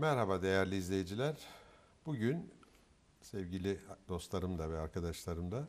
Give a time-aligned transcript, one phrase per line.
[0.00, 1.34] Merhaba değerli izleyiciler.
[2.06, 2.50] Bugün
[3.22, 5.68] sevgili dostlarımla ve arkadaşlarımla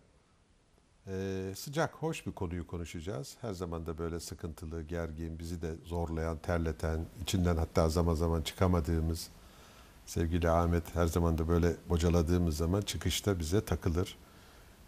[1.08, 3.36] eee, sıcak, hoş bir konuyu konuşacağız.
[3.42, 9.30] Her zaman da böyle sıkıntılı, gergin, bizi de zorlayan, terleten, içinden hatta zaman zaman çıkamadığımız
[10.06, 14.18] sevgili Ahmet her zaman da böyle bocaladığımız zaman çıkışta bize takılır.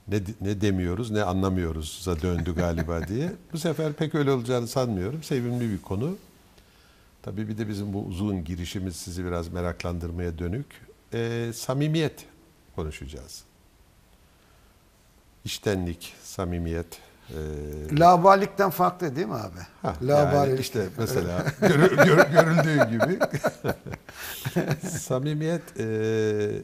[0.07, 3.31] Ne, ne demiyoruz, ne anlamıyoruz'a döndü galiba diye.
[3.53, 5.23] Bu sefer pek öyle olacağını sanmıyorum.
[5.23, 6.15] Sevimli bir konu.
[7.23, 10.65] Tabii bir de bizim bu uzun girişimiz sizi biraz meraklandırmaya dönük.
[11.13, 12.25] Ee, samimiyet
[12.75, 13.43] konuşacağız.
[15.45, 16.99] İştenlik, samimiyet.
[17.29, 17.35] ee,
[17.99, 19.59] Laubalilikten farklı değil mi abi?
[19.81, 20.49] ha, Laubalilik.
[20.49, 23.19] yani işte mesela görü- gör- görüldüğü gibi
[24.87, 26.61] samimiyet ee,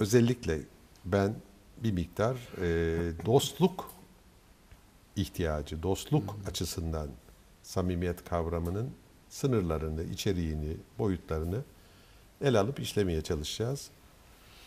[0.00, 0.58] özellikle
[1.04, 1.34] ben
[1.82, 3.90] bir miktar ee, dostluk
[5.16, 7.08] ihtiyacı, dostluk açısından
[7.66, 8.90] samimiyet kavramının
[9.28, 11.60] sınırlarını, içeriğini, boyutlarını
[12.40, 13.90] el alıp işlemeye çalışacağız.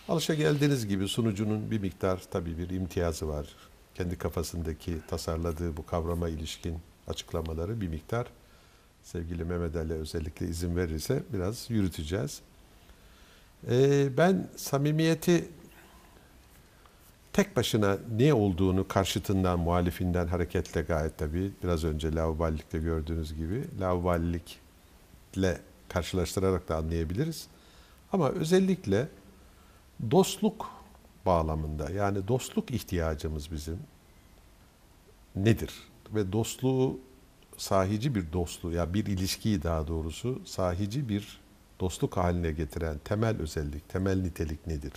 [0.10, 3.56] Alışa geldiğiniz gibi sunucunun bir miktar tabii bir imtiyazı var.
[3.96, 8.28] Kendi kafasındaki tasarladığı bu kavrama ilişkin açıklamaları bir miktar
[9.04, 12.42] sevgili Mehmet Ali özellikle izin verirse biraz yürüteceğiz.
[13.70, 15.50] Ee, ben samimiyeti
[17.40, 25.62] tek başına ne olduğunu karşıtından, muhalifinden hareketle gayet tabii biraz önce laubalilikte gördüğünüz gibi laubalilikle
[25.90, 27.48] karşılaştırarak da anlayabiliriz.
[28.14, 29.08] Ama özellikle
[30.12, 30.72] dostluk
[31.26, 33.80] bağlamında yani dostluk ihtiyacımız bizim
[35.36, 35.74] nedir?
[36.16, 37.00] Ve dostluğu
[37.58, 41.40] sahici bir dostluğu ya bir ilişkiyi daha doğrusu sahici bir
[41.80, 44.94] dostluk haline getiren temel özellik, temel nitelik nedir?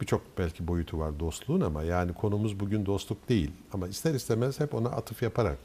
[0.00, 3.50] Birçok belki boyutu var dostluğun ama yani konumuz bugün dostluk değil.
[3.72, 5.58] Ama ister istemez hep ona atıf yaparak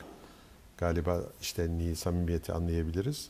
[0.77, 3.29] galiba iştenliği, samimiyeti anlayabiliriz.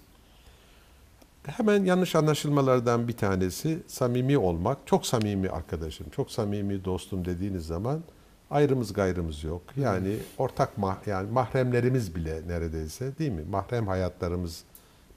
[1.43, 4.77] Hemen yanlış anlaşılmalardan bir tanesi samimi olmak.
[4.85, 8.01] Çok samimi arkadaşım, çok samimi dostum dediğiniz zaman
[8.51, 9.61] ayrımız gayrımız yok.
[9.77, 13.43] Yani ortak mah yani mahremlerimiz bile neredeyse değil mi?
[13.49, 14.63] Mahrem hayatlarımız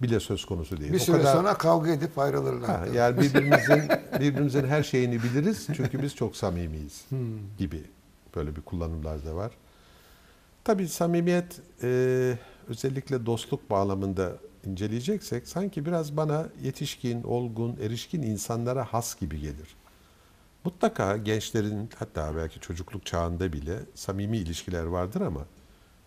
[0.03, 0.93] bile söz konusu değil.
[0.93, 2.71] Bir O süre kadar- sonra kavga edip ayrılırlar.
[2.71, 3.83] Ha, yani birbirimizin
[4.21, 7.05] birbirimizin her şeyini biliriz çünkü biz çok samimiyiz
[7.59, 7.85] gibi
[8.37, 9.53] böyle bir kullanımlar da var.
[10.65, 14.33] Tabii samimiyet e, özellikle dostluk bağlamında
[14.67, 19.77] inceleyeceksek sanki biraz bana yetişkin, olgun, erişkin insanlara has gibi gelir.
[20.65, 25.41] Mutlaka gençlerin hatta belki çocukluk çağında bile samimi ilişkiler vardır ama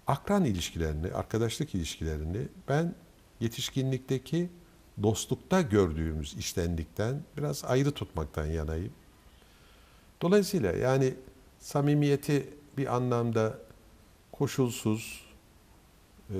[0.07, 2.37] akran ilişkilerini, arkadaşlık ilişkilerini
[2.69, 2.95] ben
[3.39, 4.49] yetişkinlikteki
[5.03, 8.93] dostlukta gördüğümüz iştenlikten biraz ayrı tutmaktan yanayım.
[10.21, 11.13] Dolayısıyla yani
[11.59, 13.57] samimiyeti bir anlamda
[14.31, 15.25] koşulsuz,
[16.29, 16.37] e,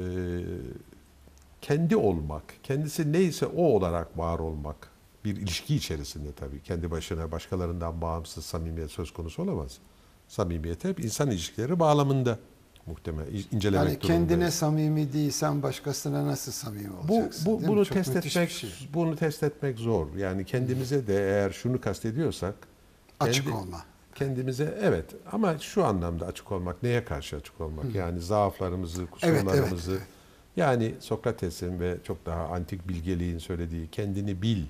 [1.62, 4.90] kendi olmak, kendisi neyse o olarak var olmak
[5.26, 9.78] bir ilişki içerisinde tabii kendi başına başkalarından bağımsız samimiyet söz konusu olamaz.
[10.28, 12.40] Samimiyet hep insan ilişkileri bağlamında
[12.88, 14.54] muhtemel incelemek Yani kendine durumundayız.
[14.54, 17.46] samimi değilsen başkasına nasıl samimi Bu, olacaksın?
[17.46, 17.68] bu mi?
[17.68, 18.70] bunu test etmek şey.
[18.94, 20.16] bunu test etmek zor.
[20.16, 22.56] Yani kendimize de eğer şunu kastediyorsak
[23.20, 23.82] Açık kendi- olma.
[24.16, 27.96] Kendimize evet ama şu anlamda açık olmak neye karşı açık olmak?
[27.96, 29.92] Yani zaaflarımızı, kusurlarımızı.
[29.92, 30.08] evet, evet.
[30.58, 34.64] Yani Sokrates'in ve çok daha antik bilgeliğin söylediği kendini bil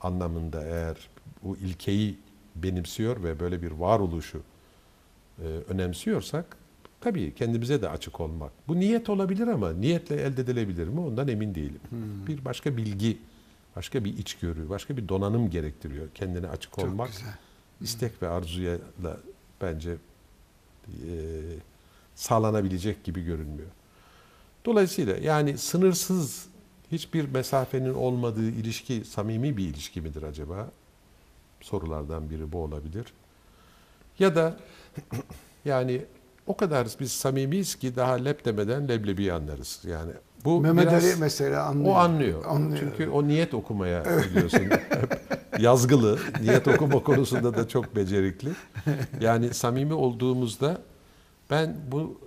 [0.00, 0.96] anlamında eğer
[1.42, 2.18] bu ilkeyi
[2.56, 4.40] benimsiyor ve böyle bir varoluşu
[5.38, 6.56] e, önemsiyorsak
[7.04, 8.52] tabii kendimize de açık olmak.
[8.68, 11.80] Bu niyet olabilir ama niyetle elde edilebilir mi ondan emin değilim.
[11.88, 12.26] Hmm.
[12.26, 13.18] Bir başka bilgi,
[13.76, 17.12] başka bir içgörü, başka bir donanım gerektiriyor kendine açık Çok olmak.
[17.12, 17.34] güzel.
[17.80, 19.16] istek ve arzuya da
[19.60, 21.12] bence e,
[22.14, 23.70] sağlanabilecek gibi görünmüyor.
[24.64, 26.46] Dolayısıyla yani sınırsız
[26.92, 30.70] hiçbir mesafenin olmadığı ilişki samimi bir ilişki midir acaba?
[31.60, 33.04] Sorulardan biri bu olabilir.
[34.18, 34.56] Ya da
[35.64, 36.04] yani
[36.46, 39.80] o kadar biz samimiyiz ki daha lep demeden leblebi anlarız.
[39.88, 40.12] Yani
[40.44, 41.94] bu Mehmet biraz- Ali mesela anlıyor.
[41.94, 42.44] o anlıyor.
[42.44, 42.78] Anlıyor.
[42.80, 44.58] Çünkü o niyet okumaya biliyorsun.
[44.58, 45.20] Hep
[45.58, 46.18] yazgılı.
[46.40, 48.48] Niyet okuma konusunda da çok becerikli.
[49.20, 50.78] Yani samimi olduğumuzda
[51.50, 52.20] ben bu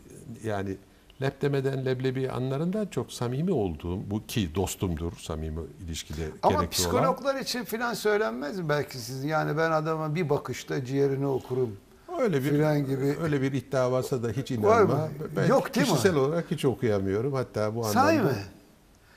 [0.44, 0.78] yani
[1.22, 6.70] lep demeden leblebi anlarından çok samimi olduğum bu ki dostumdur samimi ilişkide Ama gerekli olan.
[6.70, 9.28] psikologlar için filan söylenmez mi belki sizin?
[9.28, 11.76] Yani ben adama bir bakışta ciğerini okurum.
[12.22, 13.16] Öyle bir filan gibi.
[13.24, 15.10] öyle bir iddia varsa da hiç inanma.
[15.36, 15.94] Ben Yok değil mi?
[15.94, 17.34] kişisel olarak hiç okuyamıyorum.
[17.34, 18.32] Hatta bu Sahi anlamda.
[18.32, 18.38] mi?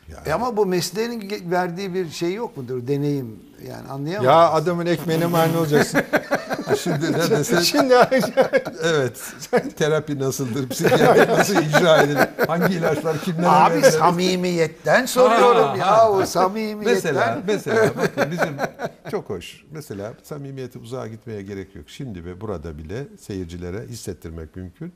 [0.09, 2.87] Yani- E ama bu mesleğin verdiği bir şey yok mudur?
[2.87, 3.39] Deneyim
[3.69, 4.31] yani anlayamadım.
[4.31, 6.01] Ya adamın ekmeğine mani olacaksın.
[6.77, 7.95] Şimdi neredeyse Şimdi
[8.85, 9.33] evet
[9.77, 13.91] terapi nasıldır, psikiyatri nasıl icra edilir, hangi ilaçlar kimlere Abi verilir?
[13.91, 16.11] samimiyetten soruyorum Ha, ya ha.
[16.11, 16.95] o samimiyetten.
[16.95, 18.57] Mesela, mesela bakın bizim
[19.11, 19.65] çok hoş.
[19.71, 21.85] Mesela samimiyeti uzağa gitmeye gerek yok.
[21.91, 24.93] Şimdi ve burada bile seyircilere hissettirmek mümkün.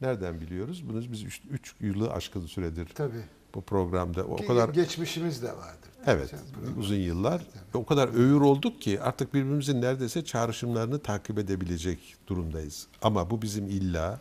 [0.00, 0.84] Nereden biliyoruz?
[0.88, 3.20] Bunu biz 3 yılı aşkın süredir Tabii.
[3.54, 5.90] bu programda o Ki kadar geçmişimiz de vardır.
[6.06, 7.42] Evet, program- uzun yıllar.
[7.74, 12.86] O kadar övür olduk ki artık birbirimizin neredeyse çağrışımlarını takip edebilecek durumdayız.
[13.02, 14.20] Ama bu bizim illa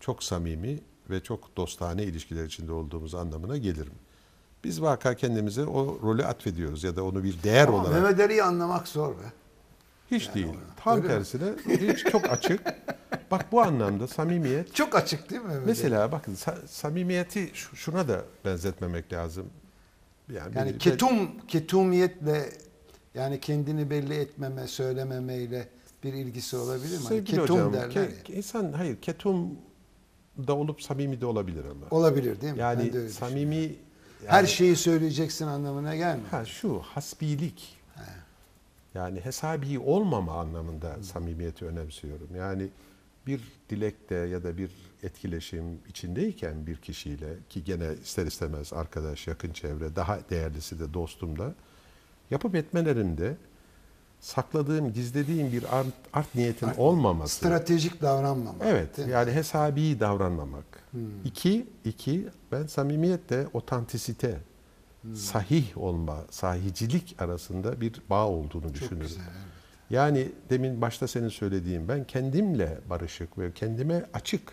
[0.00, 0.78] çok samimi
[1.10, 3.94] ve çok dostane ilişkiler içinde olduğumuz anlamına gelir mi?
[4.64, 8.02] Biz vaka kendimize o rolü atfediyoruz ya da onu bir değer Ama olarak.
[8.02, 9.22] Mehmet Ali'yi anlamak zor be.
[10.10, 10.46] Hiç değil.
[10.76, 12.60] Tam Öyle tersine hiç çok açık.
[13.30, 15.66] Bak bu anlamda samimiyet Çok açık değil mi Mehmet?
[15.66, 19.46] Mesela bakın sa- samimiyeti şu- şuna da benzetmemek lazım.
[20.32, 22.48] Yani, Yani ketum, ketumiyetle
[23.14, 25.68] yani kendini belli etmeme, söylememeyle
[26.04, 27.04] bir ilgisi olabilir mi?
[27.08, 28.36] Hani ketum hocam, derler ke- ya.
[28.36, 29.50] insan hayır ketum
[30.46, 31.86] da olup samimi de olabilir ama.
[31.90, 32.58] Olabilir değil mi?
[32.60, 33.72] Yani samimi yani-
[34.26, 36.28] Her şeyi söyleyeceksin anlamına gelmiyor.
[36.30, 37.76] ha şu hasbilik.
[38.94, 42.28] Yani hesabi olmama anlamında samimiyeti önemsiyorum.
[42.36, 42.68] Yani
[43.26, 43.40] bir
[43.70, 44.70] dilekte ya da bir
[45.04, 51.38] etkileşim içindeyken bir kişiyle ki gene ister istemez arkadaş, yakın çevre, daha değerlisi de dostum
[51.38, 51.54] da
[52.30, 53.36] yapıp etmelerinde
[54.20, 57.36] sakladığım, gizlediğim bir art, art niyetin olmaması.
[57.36, 58.62] Stratejik davranmamak.
[58.64, 60.64] Evet, yani hesabi davranmamak.
[61.24, 64.40] İki, iki, ben samimiyetle otantisite,
[65.14, 69.00] sahih olma, sahicilik arasında bir bağ olduğunu düşünürüm.
[69.00, 69.54] güzel, evet.
[69.90, 74.52] Yani demin başta senin söylediğin ben kendimle barışık ve kendime açık,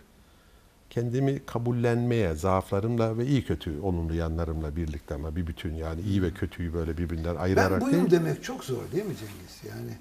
[0.96, 6.32] kendimi kabullenmeye, zaaflarımla ve iyi kötü olumlu yanlarımla birlikte ama bir bütün yani iyi ve
[6.32, 8.12] kötüyü böyle birbirinden ayırarak Ben buyum değil.
[8.12, 9.76] demek çok zor değil mi Cengiz?
[9.78, 9.92] Yani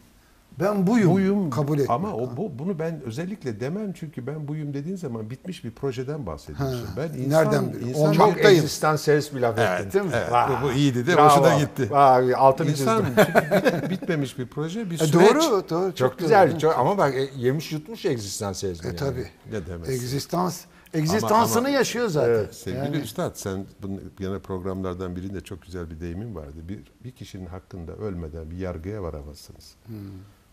[0.61, 1.91] ben buyum, Buyum kabul etmek.
[1.91, 6.27] Ama o bu, bunu ben özellikle demem çünkü ben buyum dediğin zaman bitmiş bir projeden
[6.27, 6.87] bahsediyorsun.
[6.87, 9.93] Ha, Ben insan, nereden bil- insan çok egzistansiyelist bir laf Evet, ettin.
[10.01, 10.11] değil mi?
[10.15, 10.33] evet.
[10.33, 10.49] Vay.
[10.63, 11.91] Bu, bu iyiydi de hoşuna gitti.
[11.91, 13.91] Vay, altını İnsan çizdim.
[13.91, 15.13] bitmemiş bir proje, bir E, süreç.
[15.35, 15.87] doğru, doğru.
[15.89, 16.19] Çok, Çok doğru.
[16.19, 16.59] güzel.
[16.59, 18.87] Çok, ama bak e, yemiş yutmuş egzistansiyelizmi.
[18.87, 18.97] E yani.
[18.97, 19.27] tabi.
[19.53, 19.93] Ne demezsin.
[19.93, 20.61] Egzistans,
[20.95, 22.31] egzistansını ama- yaşıyor zaten.
[22.31, 26.69] Evet, Sevgili Yani- Üstad sen bunun gene programlardan birinde çok güzel bir deyimin vardı.
[26.69, 29.75] Bir, bir kişinin hakkında ölmeden bir yargıya varamazsınız.
[29.87, 29.97] Hmm.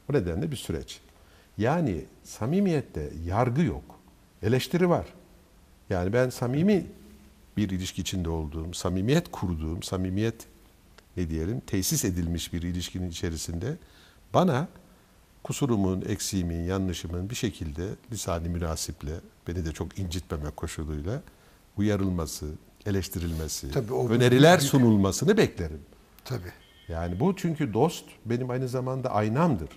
[0.09, 0.99] Bu nedenle bir süreç.
[1.57, 3.83] Yani samimiyette yargı yok.
[4.43, 5.05] Eleştiri var.
[5.89, 6.85] Yani ben samimi
[7.57, 10.45] bir ilişki içinde olduğum, samimiyet kurduğum, samimiyet
[11.17, 13.75] ne diyelim tesis edilmiş bir ilişkinin içerisinde
[14.33, 14.67] bana
[15.47, 19.11] kusurumun, eksiğimin, yanlışımın bir şekilde lisani münasiple
[19.47, 21.21] beni de çok incitmemek koşuluyla
[21.77, 22.45] uyarılması,
[22.85, 25.81] eleştirilmesi, Tabii o öneriler büyük- sunulmasını beklerim.
[26.25, 26.51] Tabii.
[26.87, 29.69] Yani bu çünkü dost benim aynı zamanda aynamdır.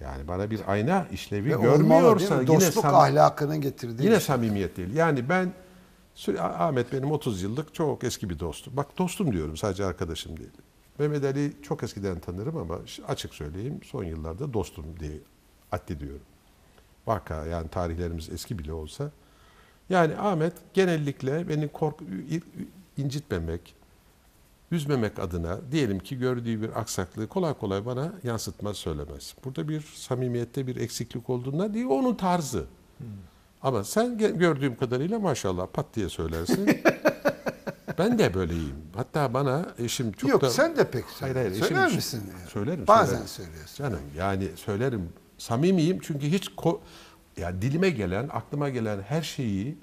[0.00, 2.44] Yani bana bir ayna işlevi Ve olmalı görmüyorsa mi?
[2.50, 4.20] yine Dostluk sam- ahlakının getirdiği Yine şey.
[4.20, 4.94] samimiyet değil.
[4.94, 5.52] Yani ben
[6.38, 8.76] Ahmet benim 30 yıllık çok eski bir dostum.
[8.76, 10.50] Bak dostum diyorum sadece arkadaşım değil.
[10.98, 15.18] Mehmet Ali çok eskiden tanırım ama açık söyleyeyim son yıllarda dostum diye
[15.72, 16.26] addediyorum.
[17.06, 19.10] Vaka yani tarihlerimiz eski bile olsa.
[19.90, 22.00] Yani Ahmet genellikle beni kork
[22.96, 23.74] incitmemek,
[24.70, 29.34] üzmemek adına diyelim ki gördüğü bir aksaklığı kolay kolay bana yansıtmaz söylemez.
[29.44, 32.64] Burada bir samimiyette bir eksiklik olduğundan değil, onun tarzı.
[33.62, 36.66] Ama sen gördüğüm kadarıyla maşallah pat diye söylersin.
[37.98, 38.74] ben de böyleyim.
[38.96, 40.50] Hatta bana eşim çok Yok da...
[40.50, 42.22] sen de pek Hayır, hayır, Söyler eşim- misin?
[42.42, 42.46] ya?
[42.48, 42.86] Söylerim.
[42.86, 43.28] Bazen söylerim.
[43.28, 43.84] söylüyorsun.
[43.84, 45.08] Canım yani söylerim.
[45.38, 46.78] Samimiyim çünkü hiç ko-
[47.36, 49.76] ya dilime gelen, aklıma gelen her şeyi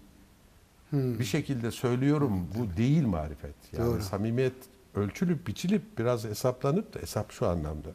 [0.91, 2.47] bir şekilde söylüyorum.
[2.57, 3.55] Bu değil marifet.
[3.77, 4.01] Yani Doğru.
[4.01, 4.53] samimiyet
[4.95, 7.89] ölçülüp biçilip biraz hesaplanıp da hesap şu anlamda.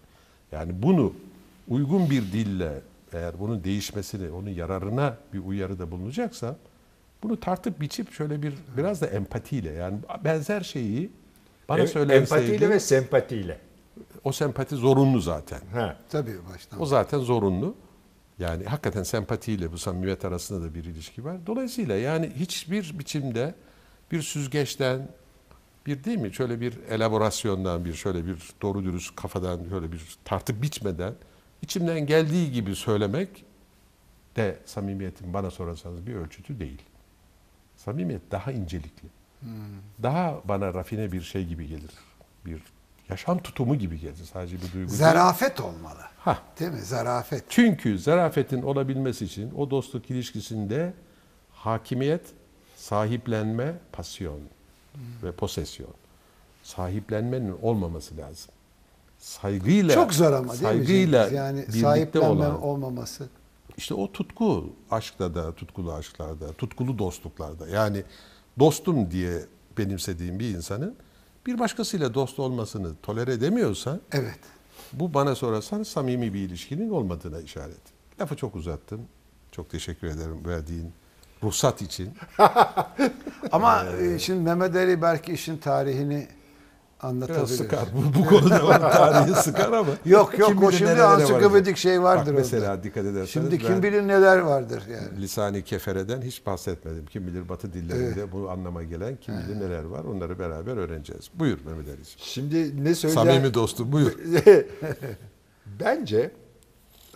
[0.52, 1.12] Yani bunu
[1.68, 2.80] uygun bir dille
[3.12, 6.56] eğer bunun değişmesini, onun yararına bir uyarıda bulunacaksa
[7.22, 11.10] bunu tartıp biçip şöyle bir biraz da empatiyle yani benzer şeyi
[11.68, 13.58] bana Em- söylenseydin Empatiyle ve sempatiyle.
[14.24, 15.60] o sempati zorunlu zaten.
[15.72, 15.96] Ha.
[16.10, 16.82] Tabii baştan.
[16.82, 17.74] O zaten zorunlu.
[18.38, 21.36] Yani hakikaten sempatiyle bu samimiyet arasında da bir ilişki var.
[21.46, 23.54] Dolayısıyla yani hiçbir biçimde
[24.12, 25.08] bir süzgeçten
[25.86, 30.62] bir değil mi şöyle bir elaborasyondan bir şöyle bir doğru dürüst kafadan şöyle bir tartıp
[30.62, 31.14] biçmeden
[31.62, 33.44] içimden geldiği gibi söylemek
[34.36, 36.82] de samimiyetin bana sorarsanız bir ölçütü değil.
[37.86, 39.08] Samimiyet daha incelikli.
[40.02, 41.90] Daha bana rafine bir şey gibi gelir.
[42.46, 42.62] Bir
[43.08, 44.24] yaşam tutumu gibi gelir.
[44.32, 44.88] Sadece bir duygu değil.
[44.88, 46.00] Zarafet olmalı.
[46.18, 46.38] Hah.
[46.60, 46.80] Değil mi?
[46.80, 47.44] Zarafet.
[47.48, 50.92] Çünkü zarafetin olabilmesi için o dostluk ilişkisinde
[51.52, 52.22] hakimiyet,
[52.76, 54.40] sahiplenme, pasyon
[55.22, 55.94] ve posesyon.
[56.62, 58.50] Sahiplenmenin olmaması lazım.
[59.18, 61.28] saygıyla Çok zor ama değil saygıyla?
[61.28, 63.28] Yani birlikte sahiplenme olan olmaması.
[63.76, 68.02] İşte o tutku aşkta da tutkulu aşklarda tutkulu dostluklarda yani
[68.58, 69.40] dostum diye
[69.78, 70.94] benimsediğim bir insanın
[71.46, 74.38] bir başkasıyla dost olmasını tolere edemiyorsa Evet.
[74.92, 77.80] bu bana sorarsan samimi bir ilişkinin olmadığına işaret.
[78.20, 79.00] Lafı çok uzattım.
[79.52, 80.92] Çok teşekkür ederim verdiğin
[81.42, 82.10] ruhsat için.
[83.52, 86.28] Ama Ee, e, şimdi Mehmet Ali belki işin tarihini
[87.02, 87.46] Biraz anlatabilir.
[87.46, 87.84] sıkar.
[87.96, 89.90] Bu, bu konuda onun tarihi sıkar ama.
[90.04, 91.76] Yok yok kim o bilir şimdi nerelere ansiklopedik varacak.
[91.78, 92.40] şey vardır Bak orada.
[92.40, 95.22] mesela dikkat ederseniz Şimdi kim bilir neler vardır yani.
[95.22, 97.06] Lisani kefereden hiç bahsetmedim.
[97.06, 100.04] Kim bilir batı dillerinde bu anlama gelen kim bilir neler var.
[100.04, 101.30] Onları beraber öğreneceğiz.
[101.34, 102.18] Buyur Mehmet Ali'ciğim.
[102.18, 103.30] Şimdi ne söyleyeceğim?
[103.30, 104.12] Samimi dostum buyur.
[105.80, 106.30] Bence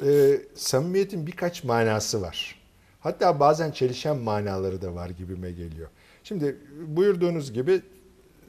[0.06, 2.60] e, samimiyetin birkaç manası var.
[3.00, 5.88] Hatta bazen çelişen manaları da var gibime geliyor.
[6.24, 6.56] Şimdi
[6.86, 7.82] buyurduğunuz gibi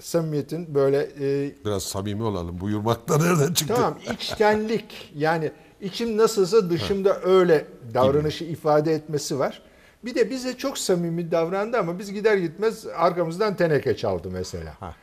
[0.01, 2.59] samimiyetin böyle e, Biraz samimi olalım.
[2.59, 3.73] Buyurmakta nereden çıktı?
[3.75, 9.61] tamam içtenlik yani içim nasılsa dışımda öyle davranışı ifade etmesi var.
[10.05, 14.73] Bir de bize çok samimi davrandı ama biz gider gitmez arkamızdan teneke çaldı mesela.
[14.79, 14.95] Ha.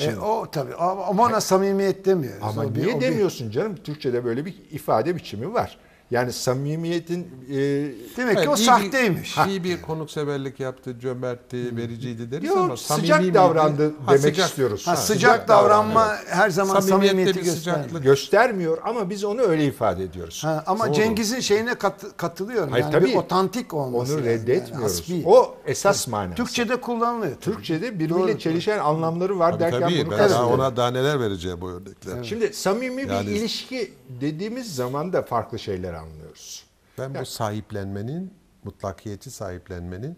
[0.00, 2.42] E, o tabii ama ona samimiyet demiyoruz.
[2.42, 3.76] Ama O bir- niye bir- demiyorsun canım?
[3.76, 5.78] Türkçe'de böyle bir ifade biçimi var.
[6.10, 9.36] Yani samimiyetin e, Demek ki Evet, o iyi bir- sahteymiş.
[9.48, 13.34] İyi bir konukseverlik yaptı, cömertti, vericiydi deriz Yok, ama samimi sıcak miydi?
[13.34, 14.48] davrandı Ha, demek sıcak.
[14.48, 14.86] istiyoruz.
[14.86, 16.16] Ha, Ha, sıcak, sıcak davranma davranma.
[16.26, 18.02] her zaman Samimiyette samimiyeti bir göstermiyor.
[18.02, 20.44] göstermiyor ama biz onu öyle ifade ediyoruz.
[20.44, 20.94] Ha, ama Doğru.
[20.94, 22.70] Cengiz'in şeyine kat- katılıyorum.
[22.70, 23.06] Hayır, yani tabii.
[23.06, 24.12] bir otantik olması.
[24.14, 24.20] Onu.
[24.20, 25.00] Yani reddetmiyoruz.
[25.00, 25.22] hasbi.
[25.26, 26.34] o esas manası.
[26.34, 27.32] Türkçe'de kullanılıyor.
[27.40, 27.54] tabii.
[27.54, 28.38] Türkçe'de birbiriyle Doğru.
[28.38, 30.06] çelişen anlamları var Tabii derken tabii.
[30.06, 32.24] bunu Ben daha ona daha neler vereceğim bu örnekler.
[32.24, 36.64] Şimdi samimi bir Yani- ilişki dediğimiz zaman da farklı şeyler anlıyoruz.
[36.98, 38.30] Ben bu sahiplenmenin,
[38.64, 40.16] mutlakiyeti sahiplenmenin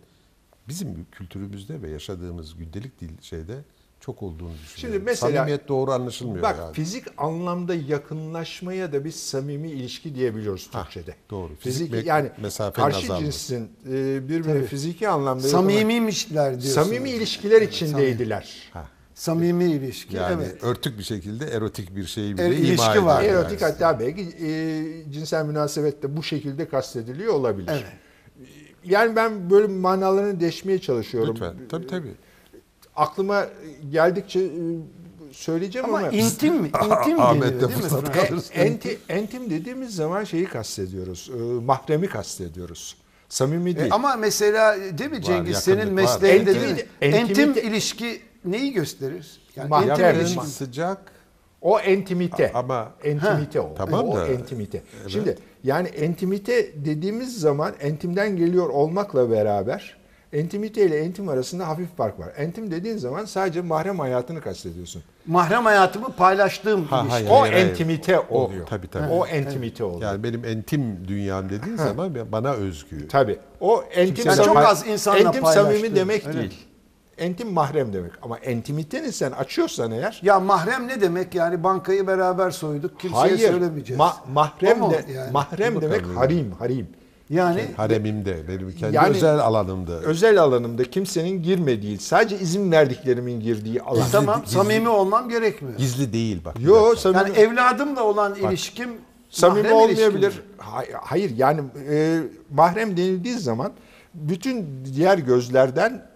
[0.68, 3.54] bizim kültürümüzde ve yaşadığımız gündelik dil şeyde
[4.00, 4.74] çok olduğunu düşünüyorum.
[4.76, 6.74] Şimdi mesela- Samimiyet doğru anlaşılmıyor Bak yani.
[6.74, 11.14] fizik anlamda yakınlaşmaya da biz samimi ilişki diyebiliyoruz Türkçe'de.
[11.30, 11.56] doğru.
[11.56, 12.30] Fizik Fizik yani
[12.74, 13.24] karşı azalması.
[13.24, 16.74] cinsin e, birbirine fiziki anlamda Samimiymişler diyorsunuz.
[16.86, 18.70] samimi ilişkiler içindeydiler.
[18.72, 18.88] Ha.
[19.24, 20.16] Samimi ilişki.
[20.16, 20.64] Yani evet.
[20.64, 23.22] örtük bir şekilde erotik bir şeyi bile E, ima ilişki ediyor var.
[23.22, 23.32] yani.
[23.38, 27.68] Erotik hatta belki e, cinsel münasebet de bu şekilde kastediliyor olabilir.
[27.72, 27.84] Evet.
[28.84, 31.34] Yani ben böyle manalarını deşmeye çalışıyorum.
[31.34, 31.54] Lütfen.
[31.68, 32.12] Tabii tabii.
[32.96, 33.46] Aklıma
[33.90, 34.50] geldikçe e,
[35.32, 36.70] söyleyeceğim ama, Ama intim mi?
[36.84, 38.12] İntim Ahmet de değil mi?
[38.28, 38.54] kalırsa.
[38.54, 41.30] E, enti, entim dediğimiz zaman şeyi kastediyoruz.
[41.34, 42.96] e, mahremi kastediyoruz.
[43.28, 43.92] Samimi E, değil.
[43.94, 46.02] ama mesela değil mi Cengiz yakınlık senin var.
[46.02, 46.84] mesleğinde değil mi?
[47.00, 49.40] entimite- Entim ilişki neyi gösterir?
[49.56, 49.88] Yani.
[49.88, 50.98] Yakın, sıcak,
[51.60, 52.52] O entimite.
[52.52, 53.74] Ama- entimite o.
[53.74, 54.82] tamam o da- entimite.
[55.08, 59.96] Şimdi yani entimite dediğimiz zaman entimden geliyor olmakla beraber
[60.32, 62.28] entimite ile entim arasında hafif fark var.
[62.36, 65.02] Entim dediğin zaman sadece mahrem hayatını kastediyorsun.
[65.26, 67.12] Mahrem hayatımı paylaştığım Ha, ilişki.
[67.28, 67.30] hayır.
[67.30, 68.66] o entimite O, oluyor.
[68.66, 69.12] tabii, tabii.
[69.12, 70.02] O entimite oluyor.
[70.12, 73.08] yani benim entim dünyam dediğin zaman bana özgü.
[73.08, 73.38] Tabii.
[73.60, 76.42] O entim Yani çok az insanla entim samimi demek öyle mi?
[76.50, 76.66] değil.
[77.20, 78.12] Entim mahrem demek.
[78.22, 81.34] Ama entimiteni sen açıyorsan eğer Ya mahrem ne demek?
[81.34, 83.00] Yani bankayı beraber soyduk.
[83.00, 83.38] Kimseye hayır.
[83.38, 84.00] söylemeyeceğiz.
[84.00, 85.32] Ma- mahrem de yani?
[85.32, 86.88] mahrem demek harim, harim.
[87.30, 89.92] Yani Haremimde, benim kendi Yani- özel alanımda.
[89.92, 94.00] Özel alanımda kimsenin girmediği, sadece izin verdiklerimin girdiği alan.
[94.08, 95.78] E, tamam gizli- samimi olmam gerekmiyor.
[95.78, 96.60] Gizli değil bak.
[96.60, 98.90] Yo samimi, Yani evladımla olan ilişkim
[99.30, 100.28] samimi olmayabilir.
[100.28, 100.42] mi?
[100.58, 101.60] Hay- Hayır yani
[101.90, 102.20] e,
[102.54, 103.72] mahrem denildiği zaman
[104.14, 106.09] bütün diğer gözlerden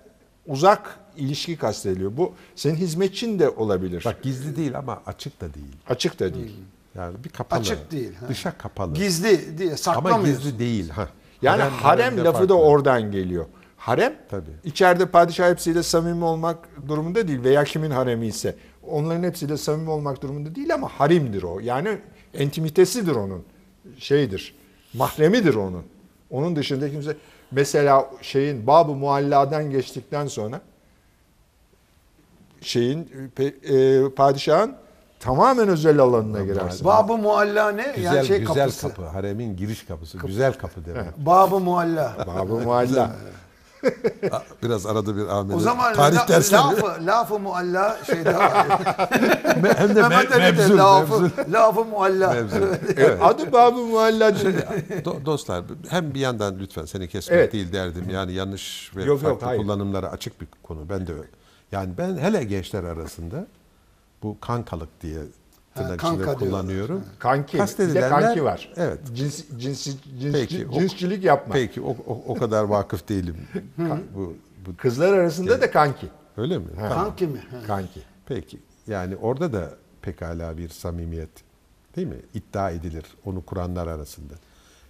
[0.47, 2.17] uzak ilişki kastediliyor.
[2.17, 4.03] Bu senin hizmetçin de olabilir.
[4.05, 5.77] Bak gizli değil ama açık da değil.
[5.89, 6.57] Açık da değil.
[6.95, 7.61] Yani bir kapalı.
[7.61, 8.29] Açık değil, ha.
[8.29, 8.95] Dışa kapalı.
[8.95, 10.45] Gizli diye ama saklamıyorsun.
[10.45, 10.89] gizli değil.
[10.91, 11.09] Ha.
[11.43, 12.49] Yani harem, haremde lafı farklı.
[12.49, 13.47] da oradan geliyor.
[13.77, 14.51] Harem Tabii.
[14.65, 20.23] içeride padişah hepsiyle samimi olmak durumunda değil veya kimin haremi ise onların hepsiyle samimi olmak
[20.23, 21.61] durumunda değil ama harimdir o.
[21.61, 21.99] Yani
[22.39, 23.45] intimitesidir onun.
[23.99, 24.55] Şeydir.
[24.95, 25.83] Mahremidir onun.
[26.31, 27.17] Onun dışında kimse
[27.55, 30.61] mesela şeyin Bab-ı Mualla'dan geçtikten sonra
[32.61, 34.75] şeyin pe- e, padişahın
[35.21, 36.85] tamamen özel alanına girersin.
[36.87, 37.93] Babı mualla ne?
[37.97, 38.89] Güzel, yani şey güzel kapısı.
[38.89, 39.03] kapı.
[39.07, 40.19] Haremin giriş kapısı.
[40.19, 41.17] Güzel kapı demek.
[41.17, 42.17] Babı mualla.
[42.27, 43.11] Bab-ı Mualla.
[44.63, 45.57] Biraz arada bir Ahmet'e.
[45.57, 46.61] O zaman tarih la, dersleri.
[46.61, 48.67] lafı, lafı mualla şeyde var.
[49.77, 51.53] Hem de me- de mevzu, lafı, mevzu.
[51.53, 52.33] lafı mualla.
[52.33, 52.57] Mevzu.
[52.97, 53.19] Evet.
[53.23, 54.57] Adı Bab-ı Mualla değil.
[55.05, 57.53] Do- dostlar hem bir yandan lütfen seni kesmek Evet.
[57.53, 58.11] değil derdim.
[58.11, 59.61] Yani yanlış ve Yok, yok, farklı hayır.
[59.63, 60.89] kullanımlara açık bir konu.
[60.89, 61.29] Ben de öyle.
[61.73, 63.47] Yani ben hele gençler arasında
[64.23, 65.19] bu kankalık diye
[65.75, 66.39] tırnak kanka içinde diyorlar.
[66.39, 67.05] kullanıyorum.
[67.19, 67.53] Kanki.
[67.55, 68.73] Bir de Kastedilenler- kanki var.
[68.77, 68.99] Evet.
[69.15, 71.55] Cins, cins, cins, Peki, o- cinsçilik yapma.
[71.55, 73.37] Peki o, o, o kadar vakıf değilim.
[74.15, 74.35] bu,
[74.67, 76.07] bu Kızlar arasında da kanki.
[76.37, 76.65] öyle mi?
[76.77, 76.91] Tamam.
[77.05, 77.39] Kanki mi?
[77.51, 77.57] Ha.
[77.67, 78.01] Kanki.
[78.27, 78.59] Peki.
[78.87, 79.71] Yani orada da
[80.03, 81.31] pekala bir samimiyet
[81.97, 82.17] değil mi?
[82.35, 84.35] İddia edilir onu kuranlar arasında.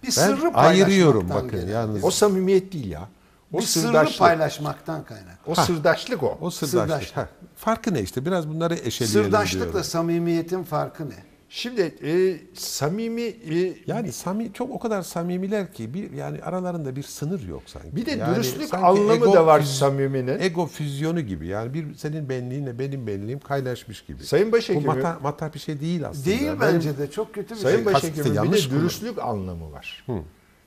[0.03, 2.03] Bir Ben sırrı ayırıyorum bakın yalnız.
[2.03, 3.09] O samimiyet değil ya.
[3.55, 4.19] O bir sırrı sırdaşlık.
[4.19, 5.39] paylaşmaktan kaynak.
[5.47, 5.65] O Ha.
[5.65, 6.37] sırdaşlık o.
[6.41, 6.81] O sırdaşlık.
[6.81, 7.17] Sırdaşlık.
[7.17, 8.25] Ha, Farkı ne işte?
[8.25, 9.83] Biraz bunları eşeleyelim Sırdaşlıkla diyorum.
[9.83, 11.13] samimiyetin farkı ne?
[11.49, 17.03] Şimdi e, samimi e, Yani sami, çok o kadar samimiler ki bir yani aralarında bir
[17.03, 17.95] sınır yok sanki.
[17.95, 20.39] bir de Yani dürüstlük anlamı ego da var samiminin.
[20.39, 21.47] Ego füzyonu gibi.
[21.47, 24.23] Yani bir senin benliğinle benim benliğim kaynaşmış gibi.
[24.23, 26.25] Sayın Bu Başhekimim, mata, mata bir şey değil aslında.
[26.25, 27.85] Değil Benim- bence de çok kötü bir Sayın şey.
[27.85, 30.05] Başhekimim, Başhekimim bir de dürüstlük anlamı var.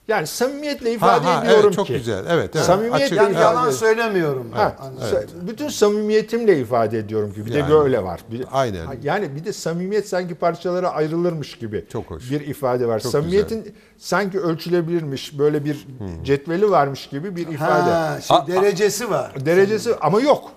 [0.08, 1.92] Yani samimiyetle Ha, ifade ha, ediyorum evet, çok ki.
[1.92, 2.24] güzel.
[2.28, 2.64] Evet, evet.
[2.66, 4.52] Samimiyetle Açık- Yani yalan söylemiyorum.
[4.52, 5.02] Ha, Anladım.
[5.18, 7.68] sa- bütün samimiyetimle ifade ediyorum ki bir Yani.
[7.68, 8.20] de böyle var.
[8.30, 8.86] Bir, Aynen.
[8.86, 12.30] Ha, Yani bir de samimiyet sanki parçalara ayrılırmış gibi Çok hoş.
[12.30, 13.00] bir ifade var.
[13.00, 15.86] Çok Samimiyetin sanki ölçülebilirmiş böyle bir
[16.24, 17.90] cetveli varmış gibi bir ifade.
[17.90, 19.32] Ha, şey, derecesi var.
[19.46, 20.50] derecesi ama yok.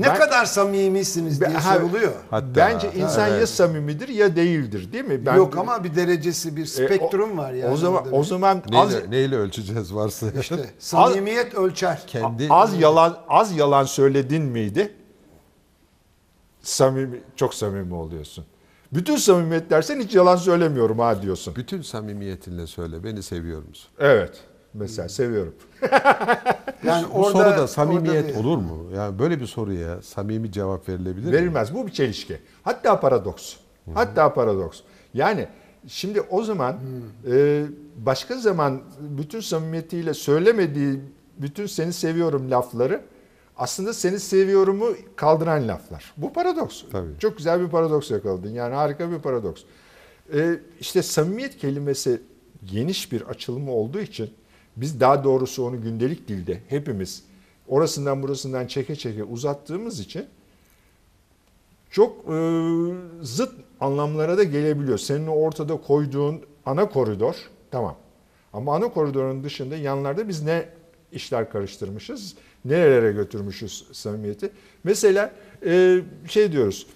[0.00, 2.12] Ne Ben- kadar samimisiniz diye ha, soruluyor.
[2.30, 3.48] Hatta- Bence insan ya evet.
[3.48, 5.26] samimidir ya değildir değil mi?
[5.26, 7.72] Ben- Yok ama bir derecesi, bir E, spektrum o- var yani.
[7.72, 10.26] O zaman o zaman az Neyle, neyle ölçeceğiz varsa?
[10.40, 12.02] İşte samimiyet ölçer.
[12.06, 14.92] Kendi az yalan az yalan söyledin miydi?
[16.62, 18.44] Samimi çok samimi oluyorsun.
[18.92, 21.54] Bütün samimiyet dersen hiç yalan söylemiyorum ha diyorsun.
[21.56, 23.90] bütün samimiyetinle söyle beni seviyor musun?
[23.98, 24.40] Evet.
[24.74, 25.54] Mesela seviyorum.
[26.84, 28.90] Yani Bu orada, soruda samimiyet orada bir- olur mu?
[28.94, 31.32] Yani böyle bir soruya samimi cevap verilebilir mi?
[31.32, 31.74] Verilmez.
[31.74, 32.36] Bu bir çelişki.
[32.62, 33.56] Hatta paradoks.
[33.94, 34.80] Hatta paradoks.
[35.14, 35.48] Yani
[35.86, 36.76] şimdi o zaman
[37.30, 37.64] e,
[37.96, 41.00] başka zaman bütün samimiyetiyle söylemediği
[41.38, 43.00] bütün seni seviyorum lafları
[43.56, 44.86] aslında seni seviyorumu
[45.16, 46.12] kaldıran laflar.
[46.16, 46.82] Bu paradoks.
[46.92, 47.18] Tabii.
[47.18, 48.50] Çok güzel bir paradoks yakaladın.
[48.50, 49.62] Yani harika bir paradoks.
[50.34, 52.20] E, işte samimiyet kelimesi
[52.64, 54.30] geniş bir açılımı olduğu için
[54.76, 57.22] biz daha doğrusu onu gündelik dilde hepimiz
[57.68, 60.26] orasından burasından çeke çeke uzattığımız için
[61.90, 62.36] çok e,
[63.22, 64.98] zıt anlamlara da gelebiliyor.
[64.98, 67.34] Senin ortada koyduğun ana koridor
[67.70, 67.96] tamam.
[68.52, 70.68] Ama ana koridorun dışında yanlarda biz ne
[71.12, 74.50] işler karıştırmışız, nerelere götürmüşüz samimiyeti.
[74.84, 75.32] Mesela
[75.66, 76.86] e, şey diyoruz,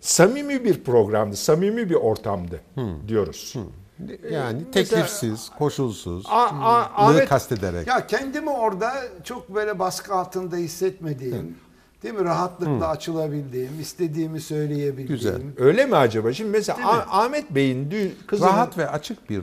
[0.00, 2.60] samimi bir programdı, samimi bir ortamdı
[3.08, 3.54] diyoruz.
[4.00, 7.86] Yani Mesela- teklifsiz, koşulsuz, A- a- lığı Ahmet- kastederek.
[7.86, 8.92] Ya kendimi orada
[9.24, 11.56] çok böyle baskı altında hissetmediğim,
[12.02, 12.24] değil mi?
[12.24, 15.08] Rahatlıkla açılabildiğim, istediğimi söyleyebildiğim.
[15.08, 15.40] Güzel.
[15.58, 16.32] Öyle mi acaba?
[16.32, 16.94] Şimdi mesela Değil mi?
[17.08, 19.42] Ah- Ahmet Bey'in kızının Rahat ve açık bir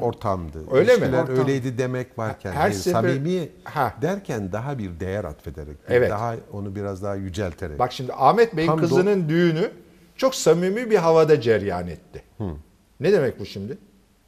[0.00, 0.58] ortamdı.
[0.70, 0.98] Öyle mi?
[0.98, 1.36] İlişkiler Ortam.
[1.36, 3.94] öyleydi demek varken, Her hayır, sefer- samimi Ha.
[4.02, 6.10] derken daha bir değer atfederek, Evet.
[6.10, 7.78] daha onu biraz daha yücelterek.
[7.78, 9.70] Bak şimdi Ahmet Bey'in Tam do- kızının düğünü
[10.16, 12.22] çok samimi bir havada cereyan etti.
[13.00, 13.78] Ne demek bu şimdi?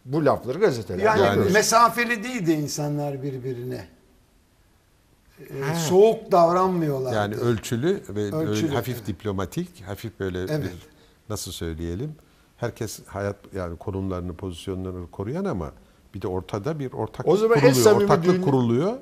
[0.05, 1.53] Bu lafları gazetelerde Yani, görüyoruz.
[1.53, 3.87] mesafeli değildi insanlar birbirine.
[5.41, 7.17] Ee, soğuk davranmıyorlardı.
[7.17, 9.07] yani ölçülü ve Ölçülü, hafif evet.
[9.07, 10.51] diplomatik, hafif böyle Evet.
[10.65, 10.71] bir
[11.29, 12.15] nasıl söyleyelim?
[12.57, 15.73] Herkes hayat yani konumlarını, pozisyonlarını koruyan ama
[16.15, 17.97] bir de ortada bir ortaklık O zaman kuruluyor.
[18.03, 18.97] ortaklık düğünü- kuruluyor.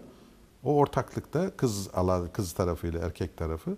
[0.64, 3.76] O ortaklıkta kız alan kız tarafıyla erkek tarafı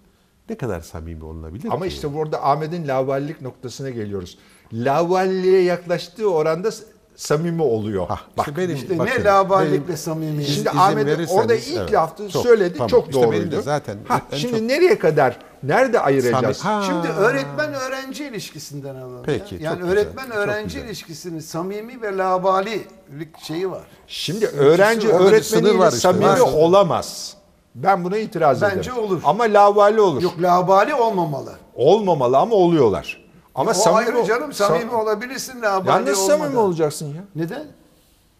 [0.48, 1.94] ne kadar samimi olunabilir Ama ki?
[1.94, 4.38] işte burada Ahmet'in lavallik noktasına geliyoruz.
[4.72, 6.70] Lavalliğe yaklaştığı oranda
[7.16, 8.06] samimi oluyor.
[8.08, 10.48] Hah, Bak işte benim, İşte bakın, ne laballikle benim- samimiyet.
[10.50, 12.32] Şimdi Ahmet orada ilk evet.
[12.32, 12.88] Çok, söyledi tamam.
[12.88, 13.62] çok İşte benim de doğruydu.
[13.62, 16.56] zaten Ha, şimdi çok- nereye kadar nerede ayıracağız?
[16.56, 16.82] Sami- Ha.
[16.86, 19.22] Şimdi öğretmen öğrenci ilişkisinden alalım.
[19.26, 19.60] Peki, ya.
[19.60, 20.88] Yani öğretmen öğrenci güzel.
[20.88, 23.82] ilişkisinin samimi ve labalilik şeyi var.
[24.06, 26.38] Şimdi öğrenci öğretmeniyle var işte, samimi var.
[26.40, 27.34] olamaz.
[27.74, 28.74] Ben buna itiraz ederim.
[28.76, 29.20] Bence olur.
[29.24, 30.22] Ama lavali olur.
[30.22, 31.52] Yok labali olmamalı.
[31.74, 33.29] Olmamalı ama oluyorlar.
[33.54, 36.38] Ama o samimi ayrı canım samimi sam- olabilirsin labali Ya nasıl olmadan.
[36.38, 37.24] samimi olacaksın ya?
[37.34, 37.66] Neden?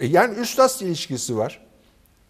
[0.01, 1.67] E yani üst as ilişkisi var.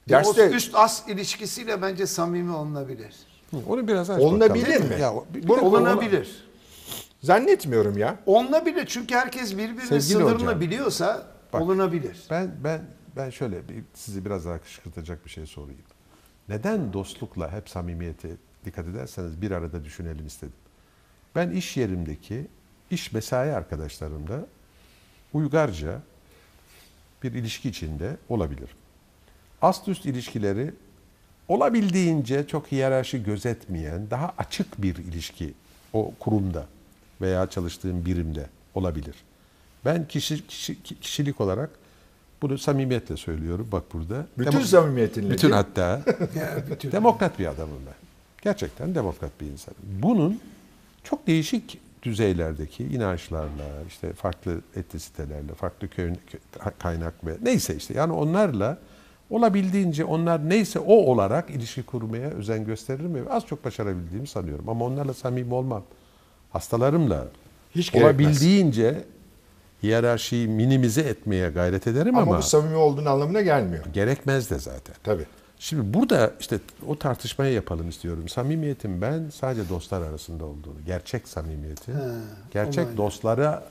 [0.09, 3.15] Derste o üst as ilişkisiyle bence samimi olunabilir.
[3.51, 4.97] Hı, Onu biraz aç Olunabilir mi?
[5.01, 6.49] Ya, bir- de- Olunabilir.
[7.23, 8.17] zannetmiyorum ya.
[8.27, 11.63] Olunabilir çünkü herkes birbirinin Sevgili sınırını hocam, biliyorsa bak.
[11.63, 12.21] olunabilir.
[12.31, 12.81] Ben ben
[13.17, 15.81] ben şöyle bir, sizi biraz daha kışkırtacak bir şey sorayım.
[16.49, 18.29] Neden dostlukla hep samimiyete
[18.65, 20.55] dikkat ederseniz bir arada düşünelim istedim.
[21.35, 22.47] Ben iş yerimdeki
[22.91, 24.47] iş mesai arkadaşlarımla
[25.33, 26.01] uygarca
[27.23, 28.77] bir ilişki içinde olabilirim.
[29.63, 30.71] Ast üst ilişkileri
[31.49, 35.55] olabildiğince çok hiyerarşi gözetmeyen, daha açık bir ilişki
[35.93, 36.67] o kurumda
[37.21, 39.15] veya çalıştığım birimde olabilir.
[39.85, 41.71] Ben kişi, kişi- kişilik olarak
[42.43, 44.27] bunu samimiyetle söylüyorum bak burada.
[44.39, 45.31] Bütün Demo- samimiyetinle.
[45.31, 46.03] bütün hatta
[46.71, 47.95] bütün- demokrat bir adamım ben.
[48.43, 49.79] Gerçekten demokrat bir insanım.
[49.83, 50.41] Bunun
[51.05, 58.13] çok değişik düzeylerdeki inançlarla, işte farklı etnisitelerle, farklı köy, kö- kaynak ve neyse işte yani
[58.13, 58.79] onlarla
[59.31, 64.69] olabildiğince onlar neyse o olarak ilişki kurmaya özen gösteririm ve az çok başarabildiğimi sanıyorum.
[64.69, 65.83] Ama onlarla samimi olmam.
[66.53, 67.27] Hastalarımla
[67.75, 68.15] Hiç gerekmez.
[68.15, 69.05] olabildiğince
[69.83, 73.85] hiyerarşiyi minimize etmeye gayret ederim Ama, ama, bu samimi olduğun anlamına gelmiyor.
[73.93, 74.95] gerekmez de zaten.
[75.03, 75.27] Tabii.
[75.63, 78.29] Şimdi burada işte o tartışmayı yapalım istiyorum.
[78.29, 81.93] Samimiyetin ben sadece dostlar arasında olduğunu, gerçek samimiyeti,
[82.53, 82.97] gerçek olay.
[82.97, 83.65] dostlara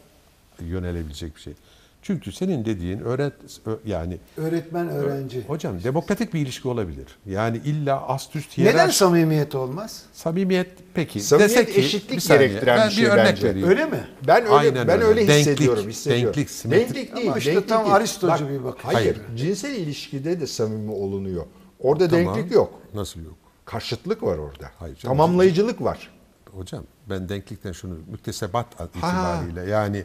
[0.59, 1.53] yönelebilecek bir şey.
[2.01, 3.33] Çünkü senin dediğin öğret
[3.65, 5.43] ö- yani Öğretmen öğrenci.
[5.47, 7.05] hocam demokratik bir ilişki olabilir.
[7.25, 10.03] Yani illa ast üst Neden hiyerarşi samimiyet olmaz?
[10.13, 13.47] samimiyet peki Samimiyet desek ki eşitlik bir saniye, gerektiren ben bir şey örnek bence.
[13.49, 13.67] vereyim.
[13.67, 14.07] Öyle mi?
[14.27, 15.03] Ben öyle Aynen ben öyle.
[15.05, 16.25] öyle Denklik, hissediyorum, hissediyorum.
[16.27, 16.95] denklik, simetri.
[16.95, 17.95] Denklik değil, Ama işte denklik tam değil.
[17.95, 18.85] Aristocu Bak, bir bakış.
[18.85, 18.97] Hayır,
[19.27, 19.37] Hayır.
[19.37, 21.45] cinsel ilişkide de samimi olunuyor.
[21.79, 22.35] Orada Tamam.
[22.35, 22.79] denklik yok.
[22.93, 23.35] Nasıl yok?
[23.65, 24.69] Karşıtlık var orada.
[24.79, 25.17] Hayır canım.
[25.17, 26.09] Tamamlayıcılık var.
[26.51, 28.65] Hocam ben denklikten şunu müktesebat
[28.95, 30.03] itibariyle yani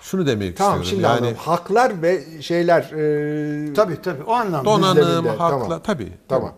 [0.00, 0.90] şunu demek Tamam istiyorum.
[0.90, 1.36] şimdi yani anladım.
[1.36, 4.64] Haklar ve şeyler e, Tabii tabii o anlamda.
[4.70, 5.80] donanım, Düzleminde, hakla tamam.
[5.84, 6.12] tabii.
[6.28, 6.54] Tamam.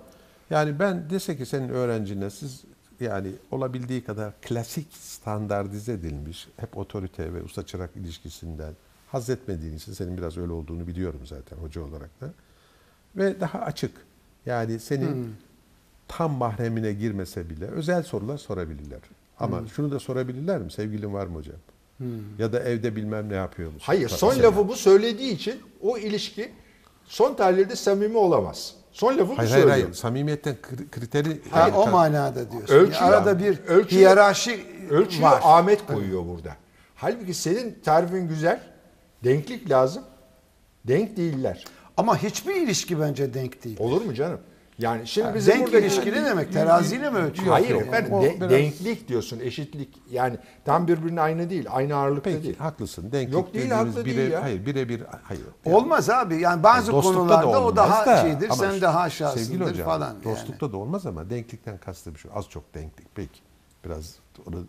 [0.50, 2.62] Yani ben dese ki senin öğrencine siz
[3.00, 8.72] yani olabildiği kadar klasik standartize edilmiş hep otorite ve usta çırak ilişkisinden
[9.12, 12.26] haz etmediğin için senin biraz öyle olduğunu biliyorum zaten hoca olarak da.
[13.16, 13.90] Ve daha açık.
[14.46, 15.34] Yani senin
[16.08, 19.00] tam mahremine girmese bile özel sorular sorabilirler.
[19.40, 20.72] Ama şunu da sorabilirler mi?
[20.72, 21.56] Sevgilin var mı hocam?
[22.38, 23.82] Ya da evde bilmem ne yapıyor musun?
[23.86, 26.52] Hayır, son lafı bu söylediği için o ilişki
[27.04, 28.74] son tahlilde samimi olamaz.
[28.92, 29.92] Son lafı bu Hayır hayır hayır.
[29.92, 32.74] Samimiyetten kri- kriteri Ha, Hayır, o manada diyorsun.
[32.74, 35.40] Ölçü- Arada bir ölçü- hiyerarşi Ölçüyü var.
[35.44, 36.56] Ahmet koyuyor burada.
[36.94, 38.60] Halbuki senin tarifin güzel.
[39.24, 40.02] Denklik lazım.
[40.84, 41.64] Denk değiller.
[41.96, 43.76] Ama hiçbir ilişki bence denk değil.
[43.80, 44.40] Olur mu canım?
[44.78, 46.52] Yani şimdi bizim denk burada ilişki ne demek?
[46.52, 47.52] Teraziyle mi ölçüyor?
[47.52, 49.88] Hayır Yok, efendim de- biraz- denklik diyorsun, eşitlik.
[50.10, 52.56] Yani tam birbirine aynı değil, aynı ağırlıkta Peki değil.
[52.56, 53.12] haklısın.
[53.12, 54.42] Denklik Yok değil, haklı bire, değil ya.
[54.42, 55.42] Hayır birebir hayır.
[55.64, 56.40] Olmaz abi.
[56.40, 60.08] Yani bazı Dostlukta konularda da o daha da, şeydir, ama sen daha aşağısındır hocam, falan.
[60.08, 60.24] yani.
[60.24, 62.28] Dostlukta da olmaz ama denklikten kastım şu.
[62.34, 63.06] Az çok denklik.
[63.14, 63.40] Peki.
[63.84, 64.14] Biraz
[64.46, 64.66] onu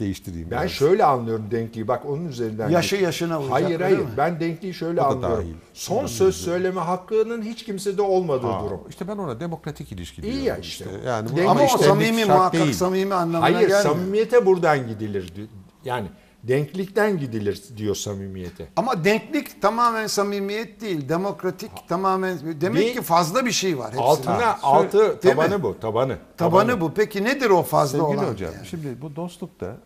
[0.00, 0.50] değiştireyim.
[0.50, 0.70] Ben biraz.
[0.70, 1.88] şöyle anlıyorum denkliği.
[1.88, 2.68] Bak onun üzerinden.
[2.68, 3.04] Yaşı git.
[3.04, 3.98] yaşına uyacak, Hayır hayır.
[3.98, 4.04] mi?
[4.16, 5.36] Ben denkliği şöyle O anlıyorum.
[5.38, 5.54] dahil.
[5.74, 8.80] Son söz söyleme hakkının hiç kimsede olmadığı Aa, durum.
[8.88, 10.46] İşte ben ona demokratik ilişki İyi diyorum.
[10.46, 10.84] ya işte.
[11.06, 12.72] Yani bu Denk- Ama o işte samimi şart muhakkak değil.
[12.72, 13.80] samimi anlamına Hayır gelmiyor.
[13.80, 15.32] samimiyete buradan gidilir.
[15.36, 15.46] di-
[15.84, 16.06] Yani
[16.44, 18.68] denklikten gidilir diyor samimiyete.
[18.76, 21.08] Ama denklik tamamen samimiyet değil.
[21.08, 24.02] Demokratik tamamen demek Bir- ki fazla bir şey var hepsinde.
[24.04, 25.62] Altına altı Değil tabanı mi?
[25.62, 26.16] bu tabanı.
[26.36, 26.92] Tabanı bu.
[26.94, 28.32] Peki nedir o fazla Sevgili olan?
[28.32, 28.66] hocam, yani?
[28.66, 29.76] şimdi bu dostlukta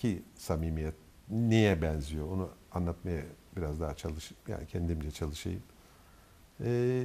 [0.00, 0.94] ki samimiyet
[1.30, 3.22] niye benziyor onu anlatmaya
[3.56, 5.62] biraz daha çalış, yani kendimce çalışayım.
[6.64, 7.04] Ee,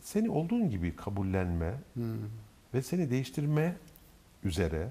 [0.00, 2.04] seni olduğun gibi kabullenme Hmm.
[2.74, 3.76] ve seni değiştirme
[4.44, 4.88] üzere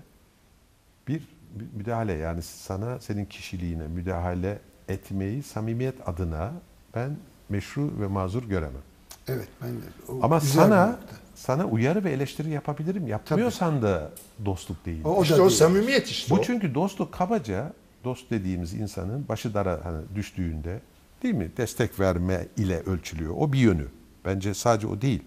[1.08, 1.20] bir
[1.56, 6.54] mü- müdahale yani sana senin kişiliğine müdahale etmeyi samimiyet adına
[6.96, 7.18] ben
[7.50, 8.82] meşru ve mazur göremem.
[9.28, 9.86] Evet ben de.
[10.22, 11.16] Ama sana nokta.
[11.36, 13.08] Sana uyarı ve eleştiri yapabilirim.
[13.08, 14.12] Yapmıyorsan da
[14.46, 15.02] dostluk değil.
[15.06, 15.50] O, o İşte o değil.
[15.50, 16.36] samimiyet işte.
[16.36, 16.44] Bu o.
[16.44, 20.80] çünkü dostluk kabaca dost dediğimiz insanın başı dara hani düştüğünde
[21.24, 23.34] değil mi destek verme ile ölçülüyor.
[23.38, 23.88] O bir yönü.
[24.26, 25.22] Bence sadece o değil.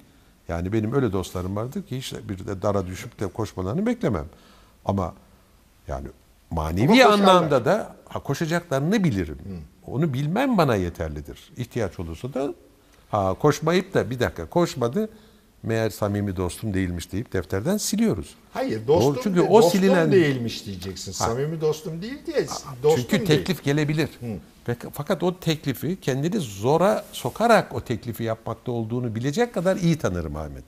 [0.49, 4.27] Yani benim öyle dostlarım vardır ki hiç bir de dara düşüp de koşmalarını beklemem.
[4.85, 5.15] Ama
[5.89, 6.09] yani
[6.51, 9.39] manevi Ama anlamda da ha, koşacaklarını bilirim.
[9.87, 11.53] Onu bilmem bana yeterlidir.
[11.57, 12.55] İhtiyaç olursa da
[13.11, 15.09] ha, koşmayıp da bir dakika koşmadı
[15.63, 18.35] meğer samimi dostum değilmiş deyip defterden siliyoruz.
[18.53, 21.13] Hayır dostum, Doğru, çünkü de- o dostum silinen- değilmiş diyeceksin.
[21.13, 22.47] Samimi dostum değil diye.
[22.83, 23.27] Dostum Çünkü değil.
[23.41, 24.09] teklif gelebilir.
[24.69, 30.37] Ve- Fakat o teklifi kendini zora sokarak o teklifi yapmakta olduğunu bilecek kadar iyi tanırım
[30.37, 30.65] Ahmet.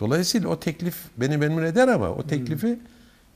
[0.00, 2.78] Dolayısıyla o teklif beni memnun eder ama o teklifi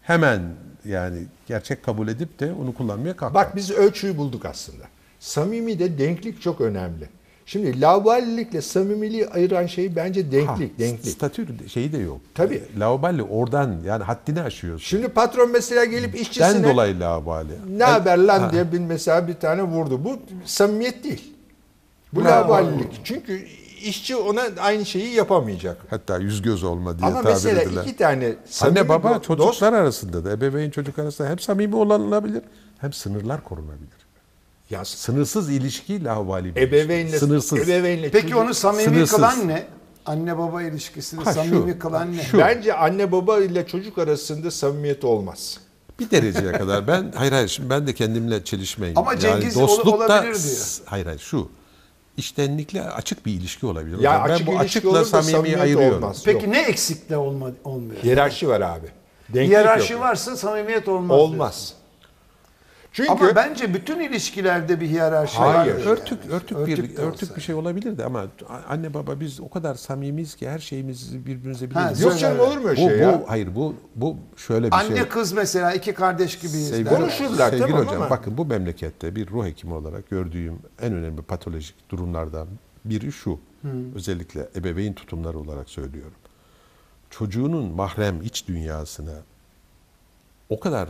[0.02, 0.42] hemen
[0.84, 3.44] yani gerçek kabul edip de onu kullanmaya kalkmam.
[3.44, 4.84] Bak biz ölçüyü bulduk aslında.
[5.20, 7.08] Samimi de denklik çok önemli.
[7.46, 11.12] Şimdi laubalilikle samimiliği ayıran şey bence Ha, denklik, denklik.
[11.12, 12.20] Statü şeyi de yok.
[12.34, 12.62] Tabii.
[12.78, 14.84] Lauballi oradan yani haddini aşıyorsun.
[14.86, 17.52] Şimdi patron mesela gelip işçisine dolayı laubali.
[17.78, 20.04] ne haber lan diye bir mesela bir tane vurdu.
[20.04, 21.34] Bu samimiyet değil.
[22.12, 23.00] Bu laubalilik.
[23.04, 23.46] Çünkü
[23.82, 25.76] işçi ona aynı şeyi yapamayacak.
[25.90, 27.82] Hatta yüz göz olma diye Ama tabir mesela edilen.
[27.82, 32.42] iki tane samimi Anne baba çocuklar dost- arasında da ebeveyn çocuk arasında hem samimi olabilir
[32.78, 34.01] hem sınırlar korunabilir.
[34.72, 37.18] Ya Sınırsız ilişki laubali bir ebeveynle ilişki.
[37.18, 37.58] Sınırsız.
[37.68, 39.16] ebeveynle Peki çocuk- onu samimi Sınırsız.
[39.16, 39.66] kılan ne?
[40.06, 42.22] Anne baba ilişkisini Ha, şu, samimi kılan ne?
[42.22, 42.38] şu.
[42.38, 45.58] Bence anne baba ile çocuk arasında samimiyet olmaz.
[46.00, 48.96] Bir dereceye kadar ben hayır hayır şimdi ben de kendimle çelişmeyin.
[48.96, 50.78] Ama Cengiz ol- olabilir diyor.
[50.84, 51.48] Hayır hayır şu
[52.16, 53.98] iştenlikle açık bir ilişki olabilir.
[54.00, 56.02] Ya Hocam, ben açık bu ilişki açıkla olur da samimiyi samimiyet ayırıyorum.
[56.02, 56.22] olmaz.
[56.24, 56.54] Peki Yok.
[56.54, 58.02] ne eksikle olma, olmuyor?
[58.02, 58.86] Hiyerarşi var abi.
[59.28, 60.02] Denklik Hiyerarşi yok.
[60.02, 61.18] varsa samimiyet olmaz.
[61.20, 61.74] Olmaz.
[62.92, 65.54] Çünkü Ama bence bütün ilişkilerde bir hiyerarşi Hayır.
[65.74, 66.32] vardır Örtük, yani.
[66.34, 68.26] örtük, Örtük bir örtük bir şey olabilir de ama
[68.68, 72.00] anne baba biz o kadar samimiyiz ki her şeyimizi birbirimize Ha, biliriz.
[72.00, 73.22] yok canım olur mu öyle bu, şey bu ya?
[73.26, 75.08] hayır bu bu şöyle bir Anne şey.
[75.08, 76.68] kız mesela iki kardeş gibiyiz.
[76.68, 76.88] Sevgili.
[76.88, 81.22] Konuşurlar, sevgili tamam hocam ama- bakın bu memlekette bir ruh hekimi olarak gördüğüm en önemli
[81.22, 82.48] patolojik durumlardan
[82.84, 83.38] biri şu.
[83.94, 86.12] Özellikle ebeveyn tutumları olarak söylüyorum.
[87.10, 89.14] Çocuğunun mahrem iç dünyasına
[90.48, 90.88] o kadar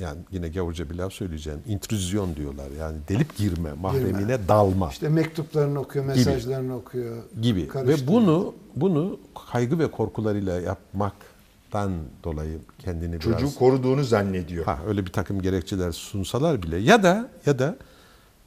[0.00, 1.60] yani yine gavurca bir laf söyleyeceğim.
[1.66, 2.66] intrüzyon diyorlar.
[2.80, 7.16] Yani delip girme, mahremine dalma İşte mektuplarını okuyor, mesajlarını okuyor.
[7.42, 9.18] gibi ve bunu bunu
[9.52, 11.92] kaygı ve korkularıyla yapmaktan
[12.24, 14.64] dolayı kendini biraz çocuğu koruduğunu zannediyor.
[14.64, 17.76] Ha öyle bir takım gerekçeler sunsalar bile ya da ya da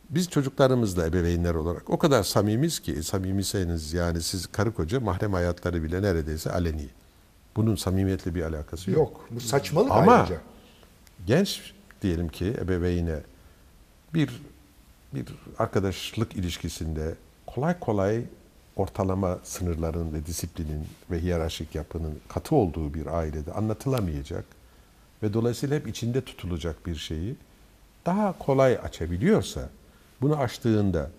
[0.09, 5.83] biz çocuklarımızla ebeveynler olarak o kadar samimiz ki samimiyseniz yani siz karı koca mahrem hayatları
[5.83, 6.89] bile neredeyse aleni.
[7.55, 8.99] Bunun samimiyetle bir alakası yok.
[8.99, 9.25] Yok.
[9.31, 10.41] Bu saçmalık Ama ayrıca.
[11.27, 13.19] Genç diyelim ki ebeveyne
[14.13, 14.41] bir
[15.13, 15.25] bir
[15.57, 17.15] arkadaşlık ilişkisinde
[17.47, 18.23] kolay kolay
[18.75, 24.45] ortalama sınırların ve disiplinin ve hiyerarşik yapının katı olduğu bir ailede anlatılamayacak
[25.23, 27.35] ve dolayısıyla hep içinde tutulacak bir şeyi
[28.05, 29.69] daha kolay açabiliyorsa
[30.21, 31.11] bunu açtığında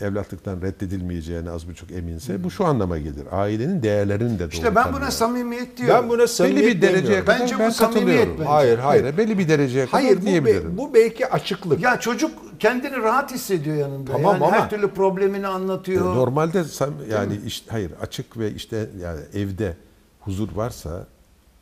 [0.00, 3.24] evlatlıktan reddedilmeyeceğine az buçuk eminse bu şu anlama gelir.
[3.32, 6.02] Ailenin değerlerini de doğru İşte ben buna samimiyet diyorum.
[6.02, 7.24] Ben buna samimiyet belli bir dereceye demiyorum.
[7.26, 8.32] kadar Bence bu ben samimiyet katılıyorum.
[8.38, 8.44] bence.
[8.50, 9.16] Hayır, hayır.
[9.16, 10.76] Belli bir dereceye kadar Hayır bu, be- diyebilirim.
[10.78, 11.80] bu belki açıklık.
[11.82, 14.12] Ya çocuk kendini rahat hissediyor yanında.
[14.12, 16.12] Tamam yani ama- her türlü problemini anlatıyor.
[16.14, 19.76] E, Normalde sam- yani iş, hayır açık ve işte yani evde
[20.20, 21.06] huzur varsa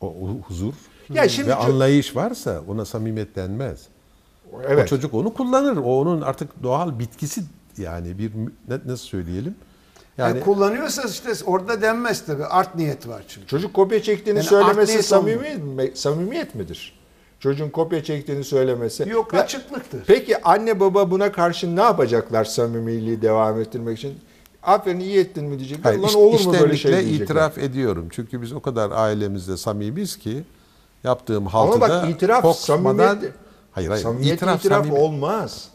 [0.01, 0.73] o, o huzur
[1.13, 3.79] Ya şimdi ve anlayış varsa ona samimiyet denmez.
[4.67, 4.83] evet.
[4.83, 5.77] O çocuk onu kullanır.
[5.77, 7.41] O onun artık doğal bitkisi
[7.79, 8.31] yani bir
[8.85, 9.55] nasıl söyleyelim?
[10.17, 12.45] Yani, Yani kullanıyorsa işte orada denmez tabii.
[12.45, 13.47] Art niyet var çünkü.
[13.47, 16.99] Çocuk kopya çektiğini Yani söylemesi samimiyet, mi- samimiyet midir?
[17.39, 19.09] Çocuğun kopya çektiğini söylemesi.
[19.09, 20.03] Yok Ve- açıklıktır.
[20.07, 24.13] Peki anne baba buna karşı ne yapacaklar samimiliği devam ettirmek için?
[24.63, 25.83] Aferin iyi ettin mi diyecekler.
[25.83, 27.25] hayır, Lan olur mu böyle şey diyecekler.
[27.25, 28.07] itiraf ediyorum.
[28.11, 30.43] Çünkü biz o kadar ailemizde samimiz ki
[31.03, 33.33] yaptığım Ama haltıda bak itiraf kokmadan samimiyet,
[33.71, 35.69] hayır hayır samimiyet itiraf, itiraf, samimi- olmaz.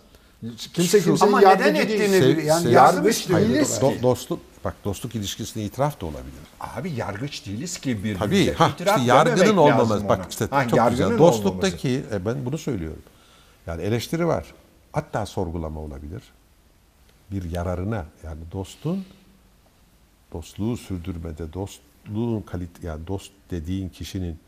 [0.75, 2.01] Kimse kimsenin Ama neden yardımcı değil.
[2.01, 4.03] ettiğini Sev- bil- yani sev- yargıç değiliz Do- ki.
[4.03, 6.35] dostluk bak dostluk ilişkisinde itiraf da olabilir.
[6.61, 8.19] Abi yargıç değiliz ki birbirimize.
[8.25, 8.53] Tabii.
[8.53, 10.09] Ha, İtiraf işte yargının dememek lazım olmaması.
[10.09, 10.27] Bak ona.
[10.31, 11.19] işte Ha, çok yargının güzel.
[11.19, 11.45] olmaması.
[11.45, 13.03] Dostluktaki e, ben bunu söylüyorum.
[13.67, 14.55] Yani eleştiri var.
[14.93, 16.23] Hatta sorgulama olabilir.
[17.31, 19.05] Bir yararına yani dostun
[20.33, 24.39] dostluğu sürdürmede dostluğun kalit yani dost dediğin kişinin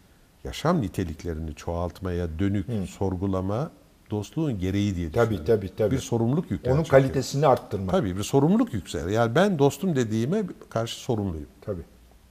[0.45, 3.71] yaşam niteliklerini çoğaltmaya dönük sorgulama
[4.11, 5.47] dostluğun gereği diye Tabii, düşünüyorum.
[5.69, 5.95] tabii, tabii.
[5.95, 6.71] Bir sorumluluk yükler.
[6.71, 6.91] Onun çünkü.
[6.91, 7.91] kalitesini arttırmak.
[7.91, 9.11] Tabii bir sorumluluk yükselir.
[9.11, 11.47] Yani ben dostum dediğime karşı sorumluyum.
[11.61, 11.83] Tabii.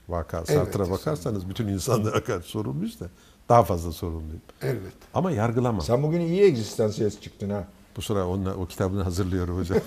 [0.09, 3.05] Vaka Sartre'a bakarsanız bütün insanlara karşı sorumluyuz da
[3.49, 4.41] daha fazla sorumluyum.
[4.61, 4.93] Evet.
[5.13, 5.81] Ama yargılamam.
[5.81, 7.67] Sen bugün iyi egzistansiyelist çıktın ha.
[7.97, 9.77] Bu sıra onunla, o kitabını hazırlıyorum hocam.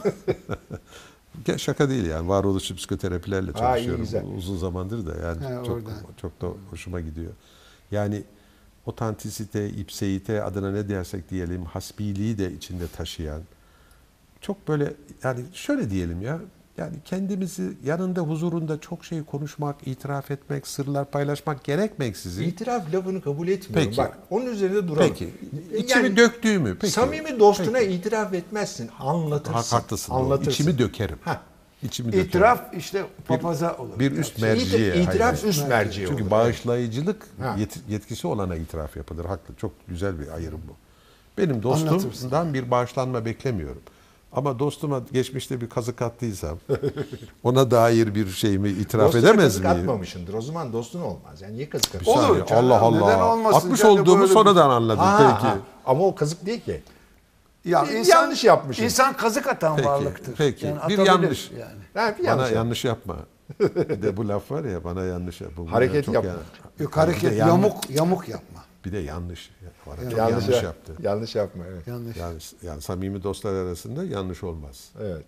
[1.56, 4.24] Şaka değil yani varoluşçu psikoterapilerle iyi, çalışıyorum güzel.
[4.36, 5.92] uzun zamandır da yani He, çok oradan.
[6.20, 7.32] çok da hoşuma gidiyor.
[7.90, 8.22] Yani
[8.88, 13.42] otantisite, ipseite adına ne dersek diyelim hasbiliği de içinde taşıyan
[14.40, 16.38] çok böyle yani şöyle diyelim ya
[16.78, 23.48] yani kendimizi yanında huzurunda çok şey konuşmak, itiraf etmek, sırlar paylaşmak gerekmeksizin İtiraf lafını kabul
[23.48, 23.88] etmiyorum.
[23.88, 23.98] Peki.
[23.98, 25.08] Bak onun üzerinde duralım.
[25.08, 25.30] Peki.
[25.76, 26.78] İçimi döktüğümü.
[26.80, 26.92] Peki.
[26.92, 28.90] Samimi dostuna itiraf etmezsin.
[28.98, 29.52] Anlatırsın.
[29.52, 30.12] Ha, haklısın.
[30.12, 30.20] doğru.
[30.20, 30.50] Anlatırsın.
[30.50, 31.18] İçimi dökerim.
[31.24, 31.42] Ha.
[31.82, 32.26] İçimi dökerim.
[32.28, 33.98] İtiraf işte papaza olur.
[33.98, 34.94] bir üst merciye.
[34.94, 35.48] İti- itiraf hayır.
[35.54, 36.30] üst merci Çünkü olur.
[36.30, 37.56] bağışlayıcılık Ha.
[37.58, 39.24] yet- yetkisi olana itiraf yapılır.
[39.24, 39.54] Haklı.
[39.54, 40.72] Çok güzel bir ayrım bu.
[41.38, 43.82] Benim dostumdan bir bağışlanma beklemiyorum.
[44.32, 46.58] Ama dostuma geçmişte bir kazık attıysam
[47.42, 49.76] ona dair bir şeyimi itiraf Dostuna edemez kazık miyim?
[49.80, 50.34] atmamışındır.
[50.34, 51.40] O zaman dostun olmaz.
[51.42, 52.12] Yani niye kazık atıyorsun?
[52.12, 52.46] Olur saniye.
[52.46, 53.32] canım, Allah neden Allah.
[53.34, 54.98] olmasın Atmış olduğumu sonradan anladım.
[55.04, 55.46] Ha, Peki.
[55.48, 55.58] ha.
[55.86, 56.82] Ama o kazık değil ki.
[57.64, 58.84] Ya Bir insan, yanlış yapmışım.
[58.84, 60.34] İnsan kazık atan Peki, varlıktır.
[60.38, 60.66] peki.
[60.66, 61.50] Yani Bir yanlış.
[61.50, 61.72] Yani.
[61.94, 63.16] Ha, bir Bana yanlış yanlış, yap- yapma.
[63.88, 65.66] bir de bu laf var ya bana yanlış yapma.
[65.66, 66.30] Bu Hareket çok yapma.
[66.30, 66.38] yan-
[66.78, 68.64] Yok hareket yamuk yamuk yapma.
[68.84, 69.50] Bir de yanlış.
[69.86, 69.96] Var.
[69.96, 70.92] Çok Yanlış, yanlış, yap- yaptı.
[71.02, 71.86] Yanlış yapma evet.
[71.86, 72.16] Yanlış.
[72.16, 74.88] Yani, yani samimi dostlar arasında yanlış olmaz.
[75.02, 75.24] Evet.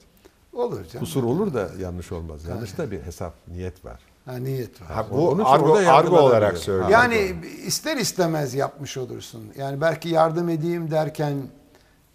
[0.52, 0.98] Olur canım.
[0.98, 2.44] Kusur olur da yanlış olmaz.
[2.48, 3.98] Yanlışta bir hesap, niyet var.
[4.24, 4.88] Ha, niyet var.
[4.88, 6.92] Ha, Onun bu için argo, argo olarak söylüyorum.
[6.92, 7.34] Yani
[7.66, 9.44] ister istemez yapmış olursun.
[9.58, 11.34] Yani belki yardım edeyim derken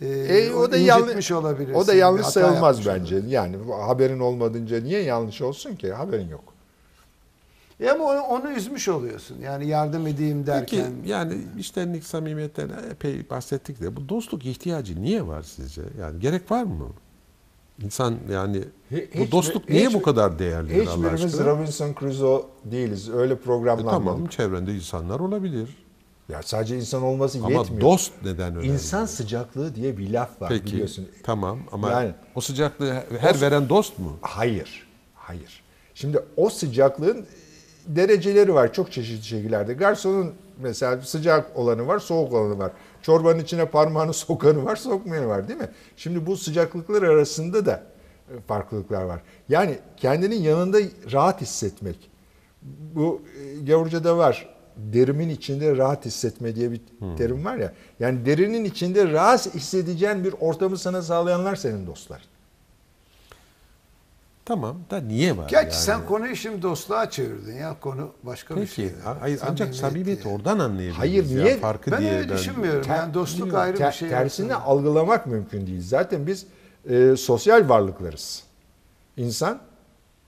[0.01, 1.73] e, E, o da yanlış olabilirsin.
[1.79, 3.21] O da yanlış sayılmaz bence.
[3.27, 5.93] Yani bu haberin olmadınca niye yanlış olsun ki?
[5.93, 6.43] Haberin yok.
[7.79, 9.37] E ama onu, onu üzmüş oluyorsun.
[9.43, 10.91] Yani yardım edeyim Peki derken.
[11.05, 15.81] yani iştenlik, samimiyetten epey bahsettik de bu dostluk ihtiyacı niye var sizce?
[15.99, 16.87] Yani gerek var mı?
[17.83, 18.57] İnsan yani
[18.91, 21.39] Hi- bu hiç- dostluk niye hiç- bu kadar değerlidir Allah Hiçbirimiz?
[21.39, 23.09] Robinson Crusoe değiliz.
[23.09, 23.91] Öyle E programlanmadık.
[24.05, 25.84] tamam çevrende insanlar olabilir.
[26.29, 27.81] Ya sadece insan olması Ama yetmiyor.
[27.81, 28.67] dost neden önemli?
[28.67, 31.07] İnsan sıcaklığı diye bir laf var Peki biliyorsun.
[31.23, 34.17] tamam ama Yani- o sıcaklığı her veren dost mu?
[34.21, 34.87] Hayır.
[35.15, 35.63] Hayır.
[35.93, 37.25] Şimdi o sıcaklığın
[37.87, 39.73] dereceleri var çok çeşitli şekillerde.
[39.73, 42.71] Garsonun mesela sıcak olanı var, soğuk olanı var.
[43.01, 45.69] Çorbanın içine parmağını sokanı var, sokmayanı var değil mi?
[45.97, 47.83] Şimdi bu sıcaklıklar arasında da
[48.29, 49.21] e, farklılıklar var.
[49.49, 50.77] Yani kendinin yanında
[51.11, 52.09] rahat hissetmek.
[52.95, 54.54] Bu e, Gavurca'da var.
[54.77, 56.81] Derimin içinde rahat hissetme diye bir
[57.17, 57.73] terim var ya.
[57.99, 62.21] Yani derinin içinde rahat hissedeceğin bir ortamı sana sağlayanlar senin dostlar.
[64.45, 65.83] Tamam da niye var Gerçi yani?
[65.85, 67.75] sen konuyu şimdi dostluğa çevirdin ya.
[67.79, 68.91] Konu başka bir Peki şey.
[69.19, 70.37] hayır, ancak samimiyeti yani.
[70.37, 70.97] oradan anlayabiliriz.
[70.99, 71.57] Hayır, ya, niye?
[71.57, 72.81] Farkı Ben diye öyle düşünmüyorum.
[72.81, 74.09] Ter- yani dostluk bilmiyorum, ayrı ter- bir şey.
[74.09, 75.81] Tersini algılamak mümkün değil.
[75.81, 76.45] Zaten biz
[76.89, 78.43] e, sosyal varlıklarız.
[79.17, 79.59] İnsan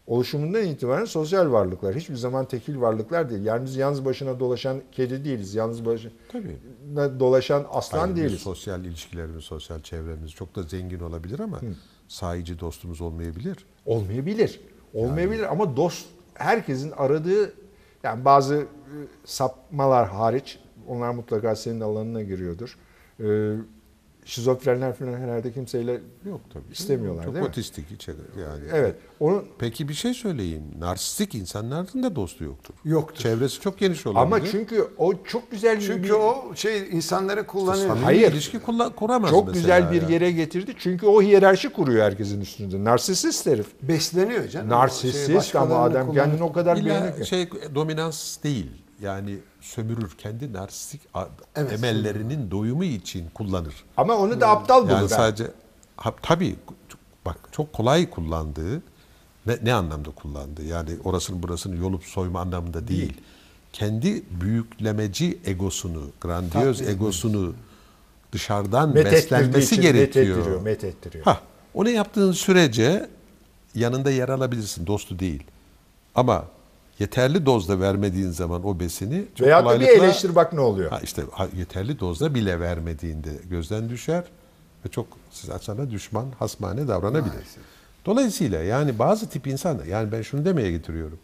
[0.08, 1.96] oluşumundan itibaren sosyal varlıklar.
[1.96, 3.46] Hiçbir zaman tekil varlıklar değil.
[3.46, 5.56] Yani biz yalnız başına dolaşan kedi değiliz.
[5.56, 6.58] Yalnız başına Tabii.
[7.20, 8.42] dolaşan aslan Hayır, değiliz.
[8.42, 11.60] Sosyal ilişkilerimiz, sosyal çevremiz çok da zengin olabilir ama
[12.08, 13.66] sahici dostumuz olmayabilir.
[13.86, 14.62] Olmayabilir.
[14.94, 17.54] Olmayabilir ama dost herkesin aradığı
[18.04, 18.66] yani bazı e,
[19.26, 22.78] sapmalar hariç onlar mutlaka senin alanına giriyordur.
[23.20, 23.26] E,
[24.28, 26.64] şizofrenler falan herhalde kimseyle Yok tabii.
[26.74, 27.50] İstemiyorlar, Çok değil mi?
[27.50, 28.12] otistik içe
[28.42, 28.64] yani.
[28.74, 30.64] evet onu Peki bir şey söyleyeyim.
[30.80, 32.74] Narsistik insanların da dostu yoktur.
[32.86, 33.22] Yoktur.
[33.24, 34.22] Çevresi çok geniş olabilir.
[34.36, 37.88] ama çünkü o çok güzel bir Çünkü o şey insanları kullanıyor.
[37.88, 38.32] Samimi Hayır.
[38.32, 40.10] ilişki kulla- kuramaz çok güzel bir ya.
[40.10, 40.74] yere getirdi.
[40.78, 42.84] Çünkü o hiyerarşi kuruyor herkesin üstünde.
[42.84, 43.68] Narsisist herif.
[43.82, 44.70] Besleniyor canım.
[44.70, 47.26] Şey Narsisist başkalarını ama adam kendini o kadar beğeniyor ki.
[47.26, 48.72] şey dominans değil.
[49.02, 51.02] Yani sömürür kendi narsistik
[51.56, 53.74] Evet, emellerinin doyumu için kullanır.
[53.98, 54.92] Ama onu da aptal bulur.
[54.92, 55.52] Yani sadece
[55.98, 56.56] ha, tabii
[57.26, 58.82] bak çok kolay kullandığı
[59.46, 63.14] ne, ne anlamda kullandığı yani orasını burasını yolup soyma anlamında değil.
[63.74, 66.90] Kendi büyüklemeci egosunu, grandiyoz Tabii.
[66.90, 67.54] egosunu
[68.32, 70.26] dışarıdan Met beslenmesi için gerekiyor.
[70.26, 71.26] Met ettiriyor, met ettiriyor.
[71.26, 71.42] Ha,
[71.74, 73.10] onu yaptığın sürece
[73.76, 75.44] yanında yer alabilirsin, dostu değil.
[76.16, 76.46] Ama
[77.00, 80.92] yeterli dozda vermediğin zaman o besini çok Veyahut da bir kolaylıkla- eleştir bak ne oluyor.
[80.92, 81.24] Ha işte
[81.58, 84.24] yeterli dozda bile vermediğinde gözden düşer
[84.86, 85.08] ve çok
[85.62, 87.34] sana düşman, hasmane davranabilir.
[87.34, 87.64] Maalesef.
[88.06, 91.20] Dolayısıyla yani bazı tip insan yani ben şunu demeye getiriyorum.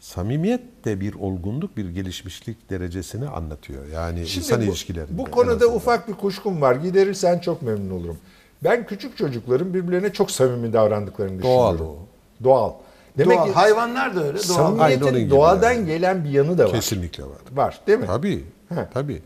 [0.00, 3.86] Samimiyet de bir olgunluk, bir gelişmişlik derecesini anlatıyor.
[3.86, 5.18] Yani Şimdi insan bu, ilişkilerinde.
[5.18, 6.74] Bu konuda ufak bir kuşkum var.
[6.74, 8.18] Giderirsen çok memnun olurum.
[8.64, 11.96] Ben küçük çocukların birbirlerine çok samimi davrandıklarını Doğal düşünüyorum.
[12.44, 12.72] Doğal.
[13.20, 13.46] Demek Doğal.
[13.46, 14.38] ki Hayvanlar da öyle.
[14.48, 14.78] Doğal.
[14.78, 15.86] Samimiyetin doğadan yani.
[15.86, 16.72] gelen bir yanı da var.
[16.72, 17.30] kesinlikle var.
[17.52, 18.06] Var değil mi?
[18.06, 18.44] Tabii.
[18.68, 18.88] He.
[18.94, 19.22] Tabii.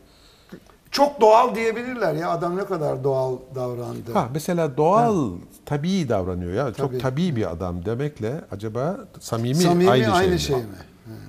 [0.91, 2.31] Çok doğal diyebilirler ya.
[2.31, 4.13] Adam ne kadar doğal davrandı.
[4.13, 5.31] Ha mesela doğal,
[5.67, 6.65] tabii davranıyor ya.
[6.73, 6.77] Tabii.
[6.77, 10.41] Çok tabii bir adam demekle acaba samimi, Samimi aynı, aynı, şey, mi?
[10.41, 10.63] şey mi?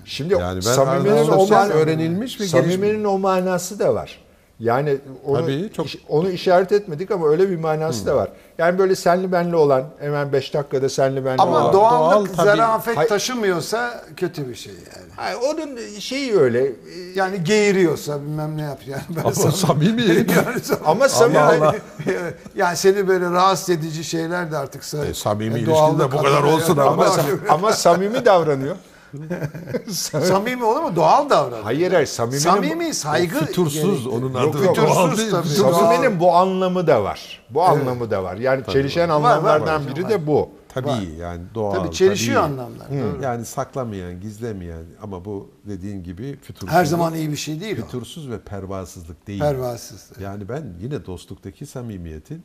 [0.06, 4.20] Şimdi Yani samiminin o man- öğrenilmiş ve samiminin o manası da var.
[4.60, 8.30] Yani onu, Tabii, çok- iş- onu işaret etmedik ama öyle bir manası da var.
[8.58, 11.74] Yani böyle senli benli olan hemen 5 dakikada senli benli Ama olan.
[11.74, 12.58] doğallık, doğal tabii.
[12.58, 15.12] zarafet Hay- taşımıyorsa kötü bir şey yani.
[15.18, 16.72] Ay, onun şeyi öyle.
[17.16, 18.98] Yani geğiriyorsa bilmem ne yapıyor.
[18.98, 20.02] Yani ben Ama sana- samimi.
[20.36, 21.78] Yani sam- Ama samimi yani,
[22.56, 26.24] yani seni böyle rahatsız edici şeyler de artık E, samimi e, ilişkin doğallık de bu
[26.24, 26.90] kadar olsun yani.
[26.90, 28.76] ama- ama, ama samimi davranıyor.
[30.24, 30.96] samimi olur mu?
[30.96, 31.64] Doğal davran.
[31.64, 33.46] Hayır hayır samiminin, Samimi saygı.
[33.46, 34.44] Fütursuz onun adı.
[34.44, 35.48] yok, fütursuz tabii.
[35.48, 37.42] Samiminin bu anlamı da var.
[37.50, 38.36] Bu anlamı da var.
[38.36, 39.16] Yani çelişen var.
[39.16, 39.96] Var, var, anlamlardan var.
[39.96, 40.50] biri de bu.
[40.76, 41.74] Tabii yani doğal.
[41.74, 42.52] Tabii çelişiyor tabii.
[42.54, 42.90] anlamlar.
[42.90, 43.24] doğru.
[43.24, 46.70] Yani saklamayan, gizlemeyen ama bu dediğin gibi fütursuz.
[46.76, 47.86] Her zaman iyi bir şey değil o.
[47.86, 49.40] Fütursuz ve pervasızlık değil.
[49.40, 50.12] Pervasız.
[50.20, 52.44] Yani ben yine dostluktaki samimiyetin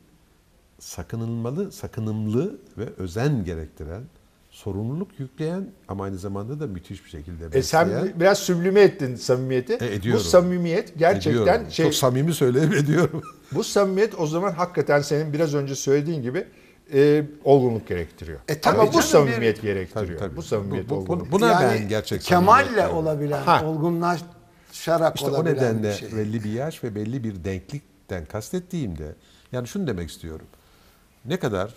[0.79, 4.03] sakınılmalı, sakınımlı ve özen gerektiren,
[4.51, 7.85] sorumluluk yükleyen ama aynı zamanda da müthiş bir şekilde E besleyen.
[8.03, 9.73] sen biraz süblime ettin samimiyeti.
[9.73, 10.19] E, ediyorum.
[10.25, 11.71] bu samimiyet gerçekten ediyorum.
[11.71, 13.21] şey Çok samimi söyleyip ediyorum.
[13.51, 16.47] bu samimiyet o zaman hakikaten senin biraz önce söylediğin gibi
[16.93, 18.39] e, olgunluk gerektiriyor.
[18.47, 20.07] E, tabii Ama bu canım, samimiyet bir- gerektiriyor.
[20.07, 20.35] Tabii, tabii.
[20.37, 21.31] Bu samimiyet Bu- bu- olgunluk.
[21.31, 23.65] Buna Yani ben gerçek Kemalle olabilen, Ha.
[23.65, 26.11] olgunlaşarak İşte o olabilen nedenle bir şey.
[26.17, 29.15] belli bir yaş ve belli bir denklikten kastettiğimde
[29.51, 30.45] yani şunu demek istiyorum.
[31.25, 31.73] Ne kadar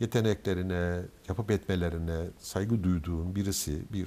[0.00, 0.98] yeteneklerine,
[1.28, 4.06] yapıp etmelerine saygı duyduğun birisi bir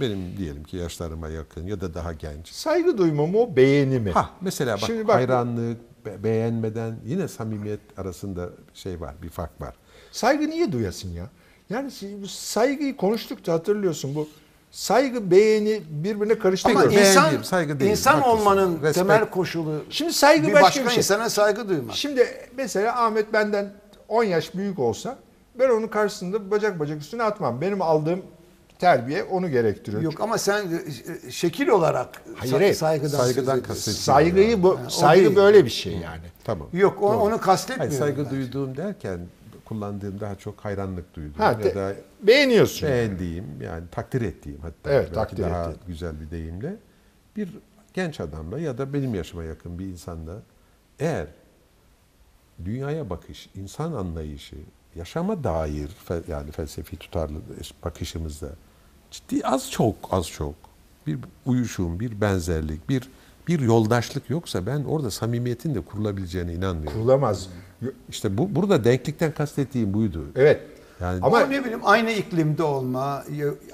[0.00, 2.48] benim diyelim ki yaşlarıma yakın ya da daha genç.
[2.48, 4.10] Saygı duyma mı o beğeni mi?
[4.10, 9.60] Ha mesela bak, Şimdi bak- hayranlık, be- beğenmeden yine samimiyet arasında şey var, bir fark
[9.60, 9.74] var.
[10.12, 11.30] Saygı niye duyasın ya?
[11.70, 11.90] Yani
[12.22, 14.28] bu saygıyı konuştukça hatırlıyorsun bu
[14.70, 16.80] saygı beğeni birbirine Ama karıştırıyor.
[16.80, 18.38] Beğendiğim, insan, saygı değil, insan haklısın.
[18.38, 18.94] olmanın Respect.
[18.94, 20.96] temel koşulu Şimdi saygı bir başka başka bir şey.
[20.98, 21.96] insana saygı duymak.
[21.96, 22.26] Şimdi
[22.56, 23.72] mesela Ahmet benden
[24.08, 25.18] 10 yaş büyük olsa
[25.58, 27.60] ben onun karşısında bacak bacak üstüne atmam.
[27.60, 28.22] Benim aldığım
[28.78, 30.02] terbiye onu gerektiriyor.
[30.02, 30.66] Yok ama sen
[31.26, 32.74] e, şekil olarak Hayır, sa- hayır.
[32.74, 34.02] saygıdan, Saygıdan kastetmiyorum.
[34.04, 35.36] Saygıyı bu o saygı değil.
[35.36, 36.22] böyle bir şey yani.
[36.44, 36.68] Tamam.
[36.72, 37.98] Yok o- onu Hayır, kastetmiyorum.
[37.98, 38.30] saygı ben.
[38.30, 39.20] duyduğum derken
[39.64, 42.88] kullandığım daha çok hayranlık duyduğum Ha, ya da beğeniyorsun.
[42.88, 45.78] beğendiğim yani takdir ettiğim hatta Evet, belki takdir daha ettiğin.
[45.86, 46.76] güzel bir deyimle
[47.36, 47.48] bir
[47.94, 50.34] genç adamla ya da benim yaşıma yakın bir insanla
[50.98, 51.26] eğer
[52.64, 54.56] dünyaya bakış, insan anlayışı,
[54.96, 57.38] yaşama dair fe- yani felsefi tutarlı
[57.84, 58.48] bakışımızda
[59.10, 60.54] ciddi az çok az çok
[61.06, 63.10] bir uyuşum, bir benzerlik, bir
[63.48, 66.98] bir yoldaşlık yoksa ben orada samimiyetin de kurulabileceğine inanmıyorum.
[66.98, 67.48] Kurulamaz.
[68.08, 70.26] İşte bu burada denklikten kastettiğim buydu.
[70.36, 70.60] Evet.
[71.00, 73.24] Yani Ama- ne bileyim aynı iklimde olma,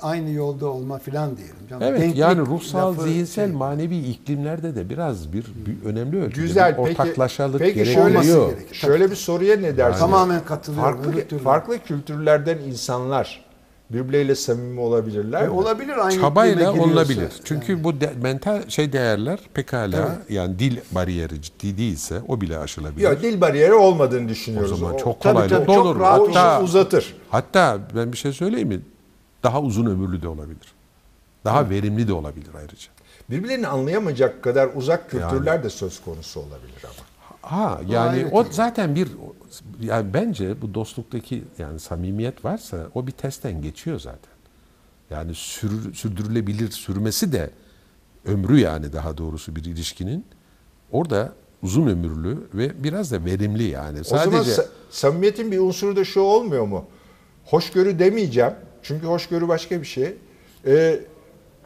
[0.03, 1.55] aynı yolda olma filan diyelim.
[1.71, 1.83] Canım.
[1.87, 6.43] Evet Denklik yani ruhsal, lafı zihinsel, şey- manevi iklimlerde de biraz bir, bir önemli ölçüde
[6.43, 6.79] Güzel.
[6.79, 8.11] bir Peki, ortaklaşalık peki gerekiyor.
[8.11, 8.75] şöyle, gerekir.
[8.75, 10.01] şöyle bir soruya ne dersiniz?
[10.01, 11.03] Tamamen katılıyorum.
[11.03, 13.45] Farklı, farklı kültürlerden insanlar
[13.91, 15.51] birbirleriyle samimi olabilirler E, mi?
[15.51, 17.33] olabilir aynı Çabayla olunabilir.
[17.45, 23.05] Çünkü bu de- mental şey değerler pekala yani dil bariyeri ciddi değilse o bile aşılabilir.
[23.11, 24.79] Yok dil bariyeri olmadığını o düşünüyoruz.
[24.81, 26.01] zaman çok tabii, kolaylıkla tabii, çok olur.
[26.01, 27.15] rahat o işi Hatta, uzatır.
[27.31, 28.81] hatta ben bir şey söyleyeyim mi?
[29.43, 30.73] Daha uzun ömürlü de olabilir.
[31.45, 32.89] Daha verimli de olabilir ayrıca.
[33.31, 37.07] Birbirlerini anlayamayacak kadar uzak kültürler de söz konusu olabilir ama.
[37.43, 39.09] Ha yani o zaten bir
[39.81, 44.33] yani bence bu dostluktaki yani samimiyet varsa o bir testten geçiyor zaten.
[45.11, 47.51] Yani sür, sürdürülebilir sürmesi de
[48.25, 50.25] ömrü yani daha doğrusu bir ilişkinin
[50.93, 51.33] orada
[51.63, 54.01] uzun ömürlü ve biraz da verimli yani.
[54.01, 56.85] O zaman Sadece sa- samimiyetin bir unsuru da şu olmuyor mu?
[57.45, 58.53] Hoşgörü demeyeceğim.
[58.83, 60.15] Çünkü hoşgörü başka bir şey.
[60.67, 61.01] Ee,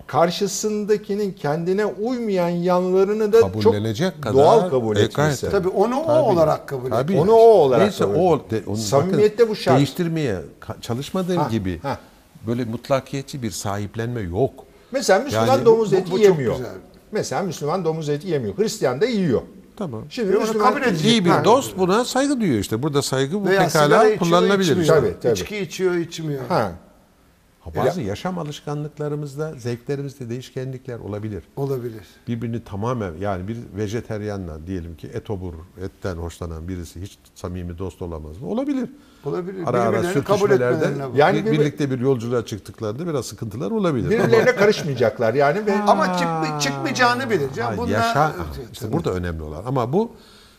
[0.07, 5.17] karşısındakinin kendine uymayan yanlarını da çok kabullenecek kadar doğal kabul E, etmesi.
[5.17, 6.19] gayet Tabii onu o Tabii.
[6.19, 7.05] olarak kabul Tabii.
[7.13, 7.25] ediyor.
[7.25, 9.77] Onu o olarak Neyse kabul o de, onu Samimiyette bakın, bu şart.
[9.77, 11.99] Değiştirmeye ka- çalışmadığım Ha, gibi ha.
[12.47, 14.53] böyle mutlakiyetçi bir sahiplenme yok.
[14.93, 16.57] Mesela Müslüman Yani bu- domuz bu- eti bu çok yemiyor.
[16.57, 16.71] güzel.
[17.13, 18.59] Mesela Müslüman domuz eti yemiyor.
[18.59, 19.43] Hristiyan da yiyor.
[19.77, 20.03] Tamam.
[20.11, 21.13] Şimdi Onu Müslüman kabul edecek.
[21.13, 21.45] İyi bir Ha.
[21.45, 22.83] dost buna saygı duyuyor işte.
[22.83, 24.71] Burada saygı bu Veya sigara pekala içiyor, kullanılabilir.
[24.71, 24.97] içmiyor.
[24.97, 25.33] Tabii, tabii.
[25.33, 26.43] İçki içiyor, içmiyor.
[26.49, 26.73] Ha.
[27.77, 31.43] Bazı yaşam alışkanlıklarımızda, zevklerimizde değişkenlikler olabilir.
[31.57, 32.03] Olabilir.
[32.29, 38.39] Birbirini tamamen yani bir vejeteryanla diyelim ki etobur, etten hoşlanan birisi hiç samimi dost olamaz
[38.41, 38.49] mı?
[38.49, 38.89] Olabilir.
[39.25, 39.63] Olabilir.
[39.67, 40.91] Ara ara sürtüşmelerde.
[41.17, 44.11] Yani bir- bir- birlikte bir yolculuğa çıktıklarında biraz sıkıntılar olabilir.
[44.11, 47.25] Birbirlerine karışmayacaklar yani ve Ama çıkma- çıkmayacağını.
[47.77, 48.33] Bunlar, yaşa,
[48.73, 49.63] işte burada önemli olan.
[49.67, 50.11] Ama bu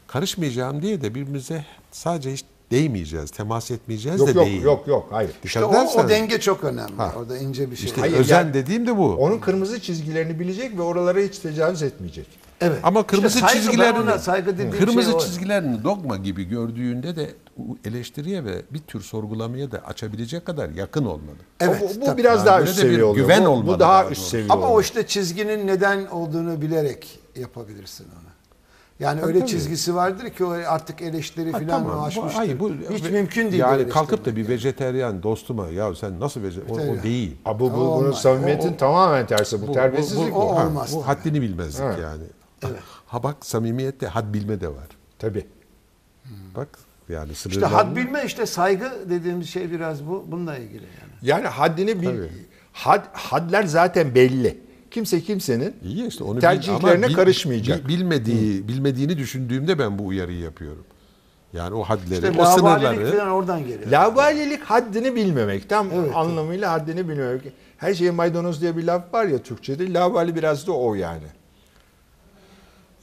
[0.08, 4.62] karışmayacağım diye de birbirimize sadece hiç değmeyeceğiz, temas etmeyeceğiz yok de yok değil.
[4.62, 5.32] yok yok hayır.
[5.44, 6.96] İşte o, edersen- o denge çok önemli.
[6.98, 7.14] Ha.
[7.18, 7.86] Orada ince bir şey.
[7.86, 9.16] İşte Hayır, özen yani- dediğim de bu.
[9.16, 12.28] Onun kırmızı çizgilerini bilecek ve oralara hiç tecavüz etmeyecek.
[12.62, 12.80] evet.
[12.84, 15.20] Ama kırmızı İşte saygı, çizgilerini saygı dediğim kırmızı şey o.
[15.20, 17.30] çizgilerini dogma gibi gördüğünde de
[17.86, 21.36] eleştiriye ve bir tür sorgulamaya da açabilecek kadar yakın olmalı.
[21.60, 22.18] Evet, O- bu, bu tabii.
[22.22, 23.26] biraz Yani daha üst seviye oluyor.
[23.26, 24.84] güven bu, olmalı bu daha üst seviye Ama o oluyor.
[24.84, 28.35] işte çizginin neden olduğunu bilerek yapabilirsin onu.
[29.00, 29.50] Yani Tabii, öyle tabii.
[29.50, 32.38] çizgisi vardır ki o artık eleştiri Ha, falan tamam, bu- aşmıştır.
[32.38, 33.60] hayır, bu- Hiç ve- mümkün değil.
[33.62, 34.50] Yani kalkıp da bir yani.
[34.50, 37.36] vejeteryan dostuma ya sen nasıl vejeteryan o, o değil.
[37.44, 39.62] Ha, bu, bu, O bunun samimiyetin O- tamamen tersi.
[39.62, 40.40] Bu, Bu- terbiyesizlik bu, bu.
[40.40, 42.00] o ha, olmaz bu haddini bilmezlik Evet.
[42.02, 42.24] yani.
[43.06, 44.88] Ha bak samimiyette had bilme de var.
[45.20, 45.46] Tabii.
[46.56, 46.68] Bak
[47.10, 51.12] yani İşte sınırlarını- had bilme işte saygı dediğimiz şey biraz bu bununla ilgili yani.
[51.22, 52.08] Yani haddini bil.
[52.08, 52.30] Tabii.
[52.74, 54.65] Had, hadler zaten belli.
[54.96, 57.88] Kimse kimsenin İyi işte onu tercihlerine bil- karışmayacak.
[57.88, 60.84] bil- bilmediği, bilmediğini düşündüğümde ben bu uyarıyı yapıyorum.
[61.54, 63.12] Yani o hadleri, İşte o sınırları.
[63.12, 63.92] falan oradan geliyor.
[63.92, 65.70] Lavalilik haddini bilmemek.
[65.70, 67.42] Tam Evet, anlamıyla haddini bilmemek.
[67.78, 69.94] Her şeye maydanoz diye bir laf var ya Türkçe'de.
[69.94, 71.28] Lavali biraz da o yani.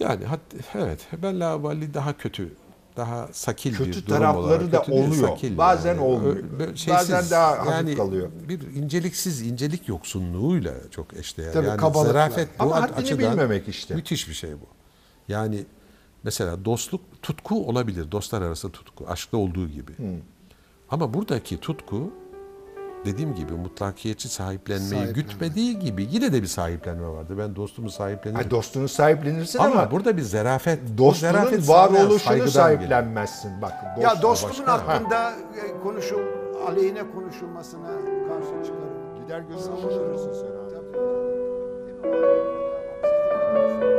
[0.00, 0.38] Yani had,
[0.74, 2.48] evet ben lavali daha kötü,
[2.96, 4.72] daha sakil Kötü bir durum tarafları olarak.
[4.72, 5.28] da kötü değil, oluyor.
[5.28, 6.36] sakil Bazen olmuyor.
[6.36, 8.30] Ö- böyle Bazen daha hafif yani kalıyor.
[8.48, 11.52] Bir inceliksiz, incelik yoksunluğuyla çok eşdeğer.
[11.52, 13.94] Tabii, yani zarafet bu Ama ad- haddini açıdan bilmemek işte.
[13.94, 14.66] Müthiş bir şey bu.
[15.28, 15.64] Yani
[16.24, 18.12] mesela dostluk, tutku olabilir.
[18.12, 19.92] Dostlar arası tutku, aşkta olduğu gibi.
[20.90, 22.12] Ama buradaki tutku
[23.04, 25.12] dediğim gibi mutlakiyetçi sahiplenmeyi Sahiplenme.
[25.12, 27.34] gütmediği gibi yine de bir sahiplenme vardı.
[27.38, 28.50] Ben dostumu sahiplenirim.
[28.50, 30.80] Dostunu sahiplenirsin ama, ama burada bir zerafet.
[30.98, 33.62] Dostunun zerafet varoluşunu sahiplenmezsin.
[33.62, 35.32] Bak, ya dostumun hakkında ha.
[35.66, 36.20] E, konuşul,
[36.68, 37.86] aleyhine konuşulmasına
[38.28, 39.22] karşı çıkarım.
[39.22, 40.72] Gider gözünü alırırsın sen abi.
[42.02, 43.91] Tabii.